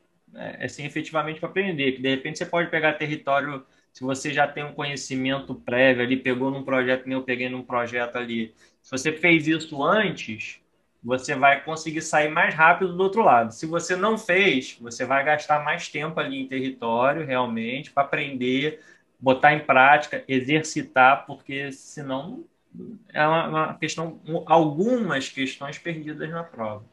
[0.60, 1.94] assim, efetivamente para aprender.
[1.94, 6.18] Que de repente você pode pegar território, se você já tem um conhecimento prévio ali,
[6.18, 8.54] pegou num projeto, eu peguei num projeto ali.
[8.82, 10.61] Se você fez isso antes,
[11.04, 13.54] você vai conseguir sair mais rápido do outro lado.
[13.54, 18.82] Se você não fez, você vai gastar mais tempo ali em território, realmente, para aprender,
[19.20, 22.46] botar em prática, exercitar, porque senão
[23.14, 26.86] é uma, uma questão, algumas questões perdidas na prova.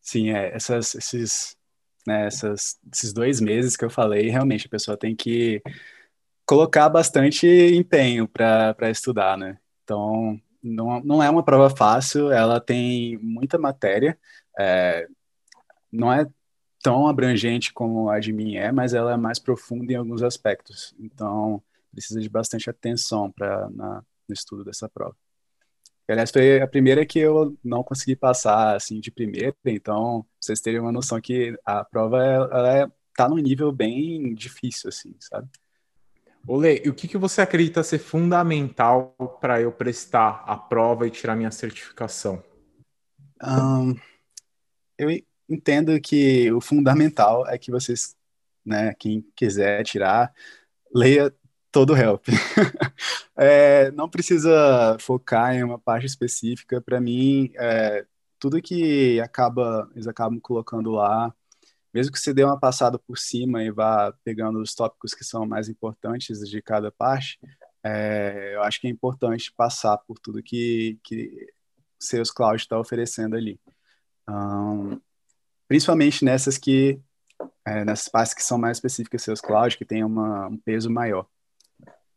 [0.00, 1.56] Sim, é, essas, esses,
[2.06, 5.62] né, essas, esses dois meses que eu falei, realmente a pessoa tem que
[6.46, 9.58] colocar bastante empenho para estudar, né?
[9.82, 14.18] Então, não, não é uma prova fácil, ela tem muita matéria,
[14.58, 15.06] é,
[15.92, 16.26] não é
[16.82, 20.94] tão abrangente como a de mim é, mas ela é mais profunda em alguns aspectos.
[20.98, 21.62] Então,
[21.92, 25.16] precisa de bastante atenção para no estudo dessa prova.
[26.08, 30.80] Aliás, foi a primeira que eu não consegui passar assim de primeira, então vocês terem
[30.80, 32.86] uma noção que a prova ela é,
[33.16, 35.48] tá num nível bem difícil assim, sabe?
[36.46, 41.10] Olê, e o que, que você acredita ser fundamental para eu prestar a prova e
[41.10, 42.42] tirar minha certificação?
[43.42, 43.94] Um,
[44.98, 45.08] eu
[45.48, 48.14] entendo que o fundamental é que vocês,
[48.64, 50.32] né, quem quiser tirar,
[50.94, 51.34] leia
[51.72, 52.26] todo o help.
[53.36, 56.80] é, não precisa focar em uma parte específica.
[56.80, 58.04] Para mim, é,
[58.38, 61.34] tudo que acaba, eles acabam colocando lá,
[61.94, 65.46] mesmo que você dê uma passada por cima e vá pegando os tópicos que são
[65.46, 67.38] mais importantes de cada parte,
[67.84, 71.52] é, eu acho que é importante passar por tudo que, que
[71.98, 73.60] Sales Cloud está oferecendo ali.
[74.28, 75.00] Um,
[75.68, 77.00] principalmente nessas que
[77.66, 81.26] é, nessas partes que são mais específicas Sales Cloud, que tem uma, um peso maior.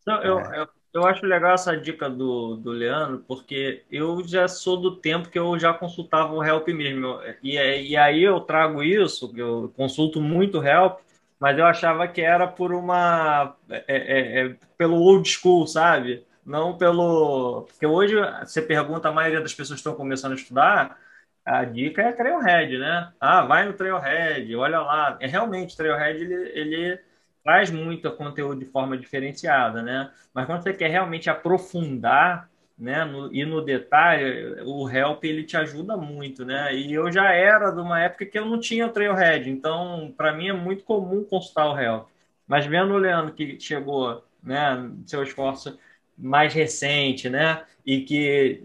[0.06, 0.62] Não, eu, é.
[0.62, 0.68] eu,
[0.98, 5.40] eu acho legal essa dica do, do Leandro, porque eu já sou do tempo que
[5.40, 7.20] eu já consultava o Help mesmo.
[7.44, 7.56] E,
[7.92, 11.00] e aí eu trago isso, eu consulto muito Help,
[11.40, 13.56] mas eu achava que era por uma.
[13.70, 16.26] É, é, é, pelo old school, sabe?
[16.46, 17.64] Não pelo.
[17.64, 20.98] Porque hoje você pergunta, a maioria das pessoas que estão começando a estudar,
[21.46, 23.14] a dica é Trailhead, né?
[23.20, 25.18] Ah, vai no Trailhead, olha lá.
[25.22, 27.00] É realmente, Trailhead ele, ele
[27.48, 30.12] traz muito conteúdo de forma diferenciada, né?
[30.34, 35.56] Mas quando você quer realmente aprofundar, né, no, e no detalhe, o Help ele te
[35.56, 36.76] ajuda muito, né?
[36.76, 40.50] E eu já era de uma época que eu não tinha Trailhead, então para mim
[40.50, 42.10] é muito comum consultar o Help.
[42.46, 45.80] Mas vendo o Leandro que chegou, né, seu esforço
[46.18, 48.62] mais recente, né, e que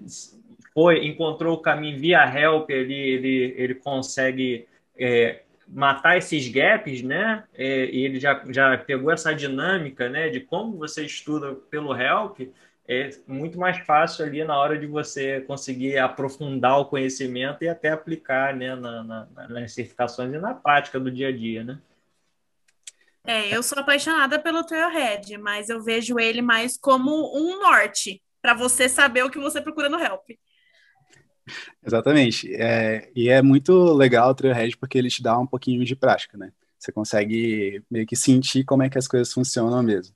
[0.74, 4.66] foi encontrou o caminho via Help, ele ele, ele consegue
[4.98, 7.44] é, matar esses gaps, né?
[7.54, 10.28] É, e ele já, já pegou essa dinâmica, né?
[10.28, 12.40] De como você estuda pelo help,
[12.86, 17.90] é muito mais fácil ali na hora de você conseguir aprofundar o conhecimento e até
[17.90, 18.74] aplicar, né?
[18.74, 21.78] Na, na, nas certificações e na prática do dia a dia, né?
[23.24, 28.52] É, eu sou apaixonada pelo Trailhead, mas eu vejo ele mais como um norte para
[28.52, 30.30] você saber o que você procura no Help.
[31.84, 32.54] Exatamente.
[32.54, 36.36] É, e é muito legal o Trailhead porque ele te dá um pouquinho de prática,
[36.38, 36.52] né?
[36.78, 40.14] Você consegue meio que sentir como é que as coisas funcionam mesmo.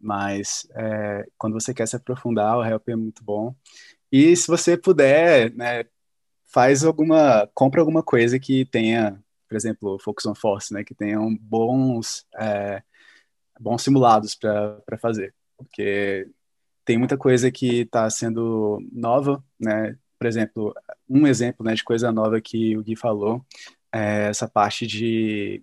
[0.00, 3.54] Mas é, quando você quer se aprofundar, o Help é muito bom.
[4.10, 5.84] E se você puder, né,
[6.46, 11.36] faz alguma, compra alguma coisa que tenha, por exemplo, Focus on Force, né, que tenham
[11.36, 12.82] bons, é,
[13.60, 16.28] bons simulados para fazer, porque
[16.84, 20.74] tem muita coisa que está sendo nova, né, por exemplo,
[21.08, 23.44] um exemplo né, de coisa nova que o Gui falou,
[23.92, 25.62] é essa parte de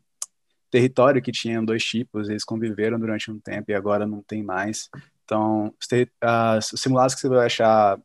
[0.69, 4.89] território que tinha dois tipos, eles conviveram durante um tempo e agora não tem mais.
[5.23, 7.99] Então, os, os simulados que você vai achar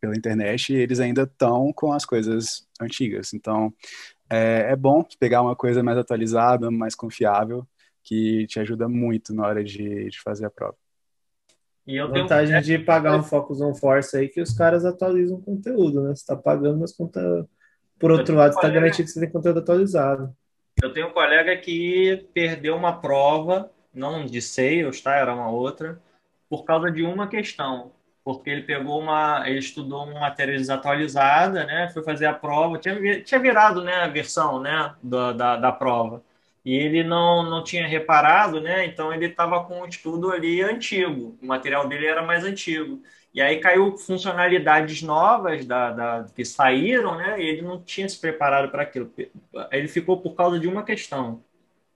[0.00, 3.32] pela internet, eles ainda estão com as coisas antigas.
[3.32, 3.72] Então,
[4.28, 7.66] é, é, bom pegar uma coisa mais atualizada, mais confiável,
[8.02, 10.76] que te ajuda muito na hora de, de fazer a prova.
[11.86, 12.78] E eu Vantagem tenho...
[12.78, 16.08] de pagar um Focus on Force aí que os caras atualizam o conteúdo, né?
[16.14, 17.46] Você está pagando, mas conta...
[17.98, 20.34] por outro lado, está garantido que você tem conteúdo atualizado.
[20.80, 25.14] Eu tenho um colega que perdeu uma prova, não de sales, tá?
[25.14, 26.00] Era uma outra,
[26.48, 27.90] por causa de uma questão.
[28.24, 29.42] Porque ele pegou uma.
[29.48, 31.90] Ele estudou uma matéria desatualizada, né?
[31.92, 36.22] Foi fazer a prova, tinha, tinha virado né, a versão né, da, da, da prova
[36.64, 38.86] e ele não, não tinha reparado, né?
[38.86, 43.02] Então ele estava com um estudo ali antigo, o material dele era mais antigo.
[43.34, 47.40] E aí caiu funcionalidades novas da, da que saíram, né?
[47.40, 49.10] E ele não tinha se preparado para aquilo.
[49.70, 51.42] Ele ficou por causa de uma questão.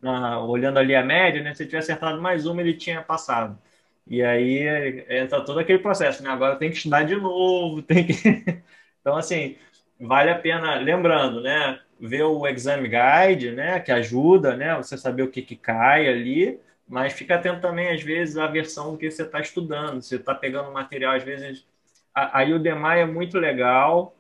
[0.01, 1.55] Na, olhando ali a média, né?
[1.55, 3.59] Se ele tivesse acertado mais uma, ele tinha passado.
[4.07, 6.31] E aí entra todo aquele processo, né?
[6.31, 8.13] Agora tem que estudar de novo, tem que.
[9.01, 9.57] então, assim,
[10.01, 11.81] vale a pena, lembrando, né?
[12.01, 16.61] Ver o exame guide, né, que ajuda, né, você saber o que, que cai ali,
[16.89, 20.01] mas fica atento também, às vezes, à versão que você está estudando.
[20.03, 21.67] Você está pegando material, às vezes.
[22.15, 24.15] A, a Udemy é muito legal,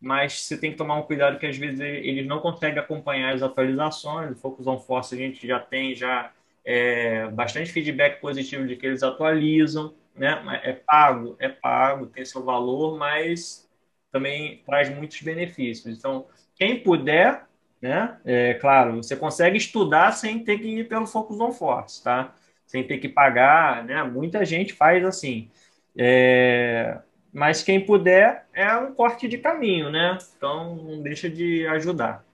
[0.00, 3.42] mas você tem que tomar um cuidado que às vezes eles não conseguem acompanhar as
[3.42, 4.32] atualizações.
[4.32, 6.32] O Focus on Force a gente já tem já
[6.64, 10.60] é, bastante feedback positivo de que eles atualizam, né?
[10.64, 13.68] É pago, é pago, tem seu valor, mas
[14.12, 15.98] também traz muitos benefícios.
[15.98, 16.26] Então,
[16.62, 17.44] quem puder,
[17.80, 18.16] né?
[18.24, 22.32] É claro, você consegue estudar sem ter que ir pelo Focus on Force, tá?
[22.64, 24.00] Sem ter que pagar, né?
[24.04, 25.50] Muita gente faz assim.
[25.98, 26.98] É,
[27.32, 30.16] mas quem puder é um corte de caminho, né?
[30.36, 32.24] Então não deixa de ajudar.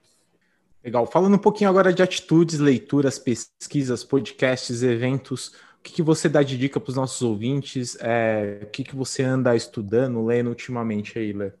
[0.83, 1.07] Legal.
[1.07, 6.43] Falando um pouquinho agora de atitudes, leituras, pesquisas, podcasts, eventos, o que, que você dá
[6.43, 7.97] de dica para os nossos ouvintes?
[7.99, 11.51] É, o que, que você anda estudando, lendo ultimamente aí, Lê?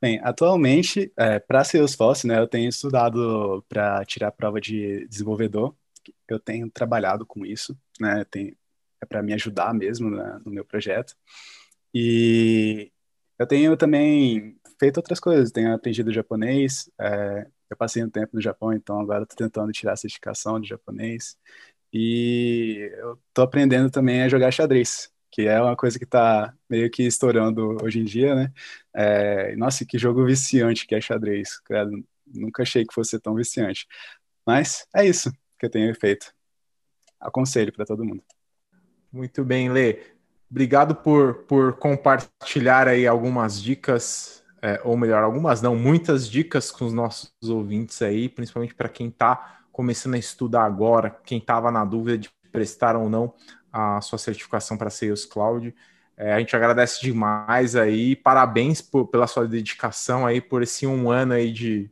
[0.00, 5.76] Bem, atualmente, é, para Salesforce, né, eu tenho estudado para tirar prova de desenvolvedor.
[6.26, 8.56] Eu tenho trabalhado com isso, né, tem,
[9.00, 11.14] é para me ajudar mesmo né, no meu projeto.
[11.94, 12.90] E
[13.38, 18.40] eu tenho também feito outras coisas, tenho aprendido japonês, é, eu passei um tempo no
[18.40, 21.36] Japão, então agora estou tentando tirar a certificação de japonês.
[21.92, 26.90] E eu estou aprendendo também a jogar xadrez, que é uma coisa que está meio
[26.90, 28.52] que estourando hoje em dia, né?
[28.92, 31.58] É, nossa, que jogo viciante que é xadrez.
[31.60, 33.86] Credo, nunca achei que fosse tão viciante.
[34.44, 36.32] Mas é isso que eu tenho feito.
[37.20, 38.22] Aconselho para todo mundo.
[39.12, 40.00] Muito bem, Lê.
[40.50, 46.84] Obrigado por, por compartilhar aí algumas dicas, é, ou melhor, algumas não, muitas dicas com
[46.84, 51.84] os nossos ouvintes aí, principalmente para quem está começando a estudar agora, quem estava na
[51.84, 53.32] dúvida de prestar ou não
[53.72, 55.74] a sua certificação para Sales Cloud.
[56.16, 61.10] É, a gente agradece demais aí, parabéns por, pela sua dedicação aí, por esse um
[61.10, 61.90] ano aí de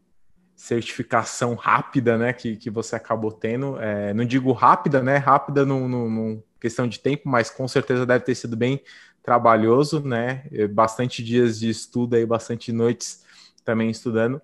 [0.54, 3.80] certificação rápida, né, que, que você acabou tendo.
[3.80, 8.34] É, não digo rápida, né, rápida no, questão de tempo, mas com certeza deve ter
[8.34, 8.82] sido bem
[9.22, 10.44] trabalhoso, né?
[10.70, 13.24] Bastante dias de estudo aí, bastante noites
[13.64, 14.40] também estudando.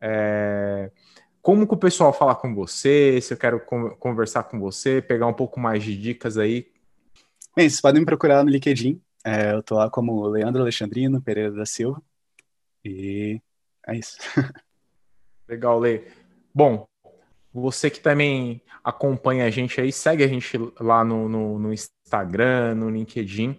[0.00, 0.90] É...
[1.42, 3.20] Como que o pessoal fala com você?
[3.20, 3.60] Se eu quero
[3.98, 6.68] conversar com você, pegar um pouco mais de dicas aí.
[7.56, 9.00] Bem, vocês podem me procurar no LinkedIn.
[9.24, 12.02] É, eu tô lá como Leandro Alexandrino Pereira da Silva.
[12.84, 13.40] E
[13.86, 14.16] é isso.
[15.48, 16.04] Legal, Lê.
[16.54, 16.86] Bom,
[17.52, 22.74] você que também acompanha a gente aí, segue a gente lá no, no, no Instagram,
[22.74, 23.58] no LinkedIn.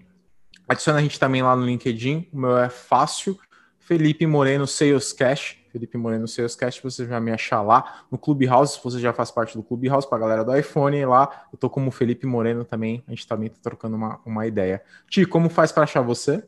[0.67, 2.29] Adiciona a gente também lá no LinkedIn.
[2.31, 3.37] O meu é fácil.
[3.79, 5.60] Felipe Moreno Sales Cash.
[5.71, 9.31] Felipe Moreno Sales Cash, você vai me achar lá no Clubhouse, se você já faz
[9.31, 13.03] parte do Clubhouse, para a galera do iPhone lá, eu tô como Felipe Moreno também,
[13.07, 14.83] a gente também tá trocando uma, uma ideia.
[15.09, 16.43] Ti, como faz para achar você?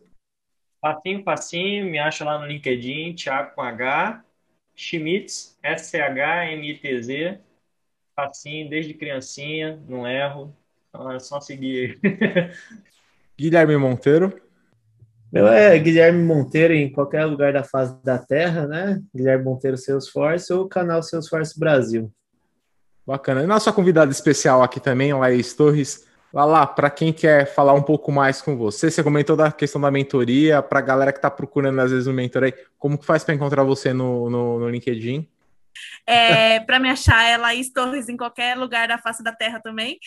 [0.82, 4.22] Facinho, facinho, me acha lá no LinkedIn, Thiago com H,
[4.76, 7.40] Schmitz, S-C-H-M-I-T-Z,
[8.14, 10.54] facinho, desde criancinha, não erro.
[10.90, 12.00] Então é só seguir.
[13.40, 14.43] Guilherme Monteiro.
[15.34, 19.02] Meu é Guilherme Monteiro em qualquer lugar da face da Terra, né?
[19.16, 22.14] Guilherme Monteiro Salesforce ou canal Salesforce Brasil.
[23.04, 23.42] Bacana.
[23.42, 26.08] E nossa convidada especial aqui também, Laís Torres.
[26.32, 29.82] Lá, lá, para quem quer falar um pouco mais com você, você comentou da questão
[29.82, 33.06] da mentoria, para a galera que está procurando às vezes um mentor aí, como que
[33.06, 35.28] faz para encontrar você no, no, no LinkedIn?
[36.06, 39.98] É, para me achar é Laís Torres em qualquer lugar da face da terra também.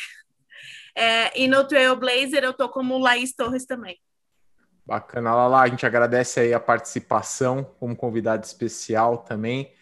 [0.95, 3.99] É, e no Trailblazer eu tô como Laís Torres também.
[4.87, 9.73] Bacana, Lala, a gente agradece aí a participação como convidado especial também.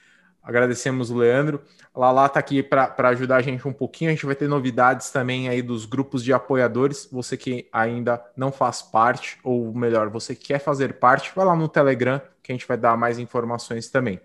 [0.42, 1.62] Agradecemos o Leandro.
[1.94, 4.10] A Lala está aqui para ajudar a gente um pouquinho.
[4.10, 7.06] A gente vai ter novidades também aí dos grupos de apoiadores.
[7.12, 11.54] Você que ainda não faz parte, ou melhor, você que quer fazer parte, vai lá
[11.54, 14.20] no Telegram que a gente vai dar mais informações também.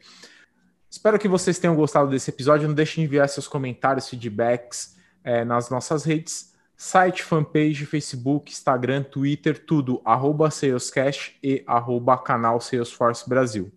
[0.89, 2.67] Espero que vocês tenham gostado desse episódio.
[2.67, 6.48] Não deixem de enviar seus comentários, feedbacks é, nas nossas redes.
[6.81, 13.69] Site, fanpage, Facebook, Instagram, Twitter, tudo, arroba Salescast e arroba canal Salesforce Brasil.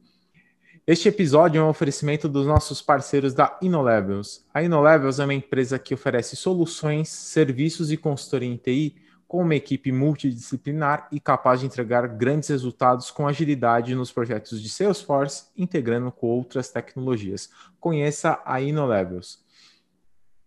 [0.86, 4.46] Este episódio é um oferecimento dos nossos parceiros da InnoLevels.
[4.54, 8.94] A InnoLevels é uma empresa que oferece soluções, serviços e consultoria em TI
[9.26, 14.68] com uma equipe multidisciplinar e capaz de entregar grandes resultados com agilidade nos projetos de
[14.68, 17.50] Salesforce, integrando com outras tecnologias.
[17.80, 19.42] Conheça a InnoLevels.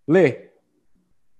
[0.07, 0.55] Lê,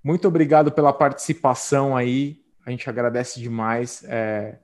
[0.06, 2.40] muito obrigado pela participação aí.
[2.64, 4.60] A gente agradece demais é,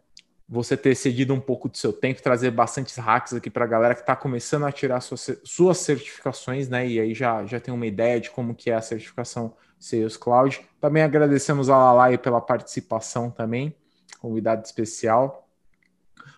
[0.47, 3.95] você ter cedido um pouco do seu tempo, trazer bastantes hacks aqui para a galera
[3.95, 6.87] que está começando a tirar suas, suas certificações, né?
[6.87, 10.61] E aí já, já tem uma ideia de como que é a certificação Sales Cloud.
[10.79, 13.75] Também agradecemos a Lalai pela participação também,
[14.19, 15.49] convidado especial.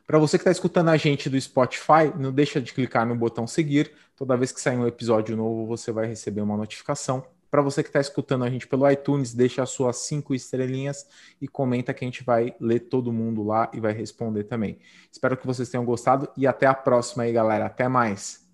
[0.08, 3.46] Para você que está escutando a gente do Spotify, não deixa de clicar no botão
[3.46, 3.92] seguir.
[4.16, 7.33] Toda vez que sair um episódio novo, você vai receber uma notificação.
[7.54, 11.08] Para você que está escutando a gente pelo iTunes, deixa as suas cinco estrelinhas
[11.40, 14.80] e comenta que a gente vai ler todo mundo lá e vai responder também.
[15.12, 17.68] Espero que vocês tenham gostado e até a próxima aí, galera.
[17.68, 18.50] Até mais.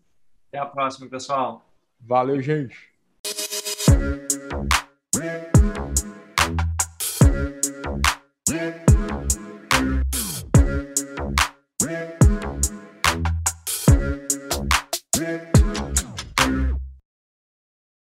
[0.49, 1.63] Até a próxima, pessoal.
[1.97, 2.75] Valeu, gente.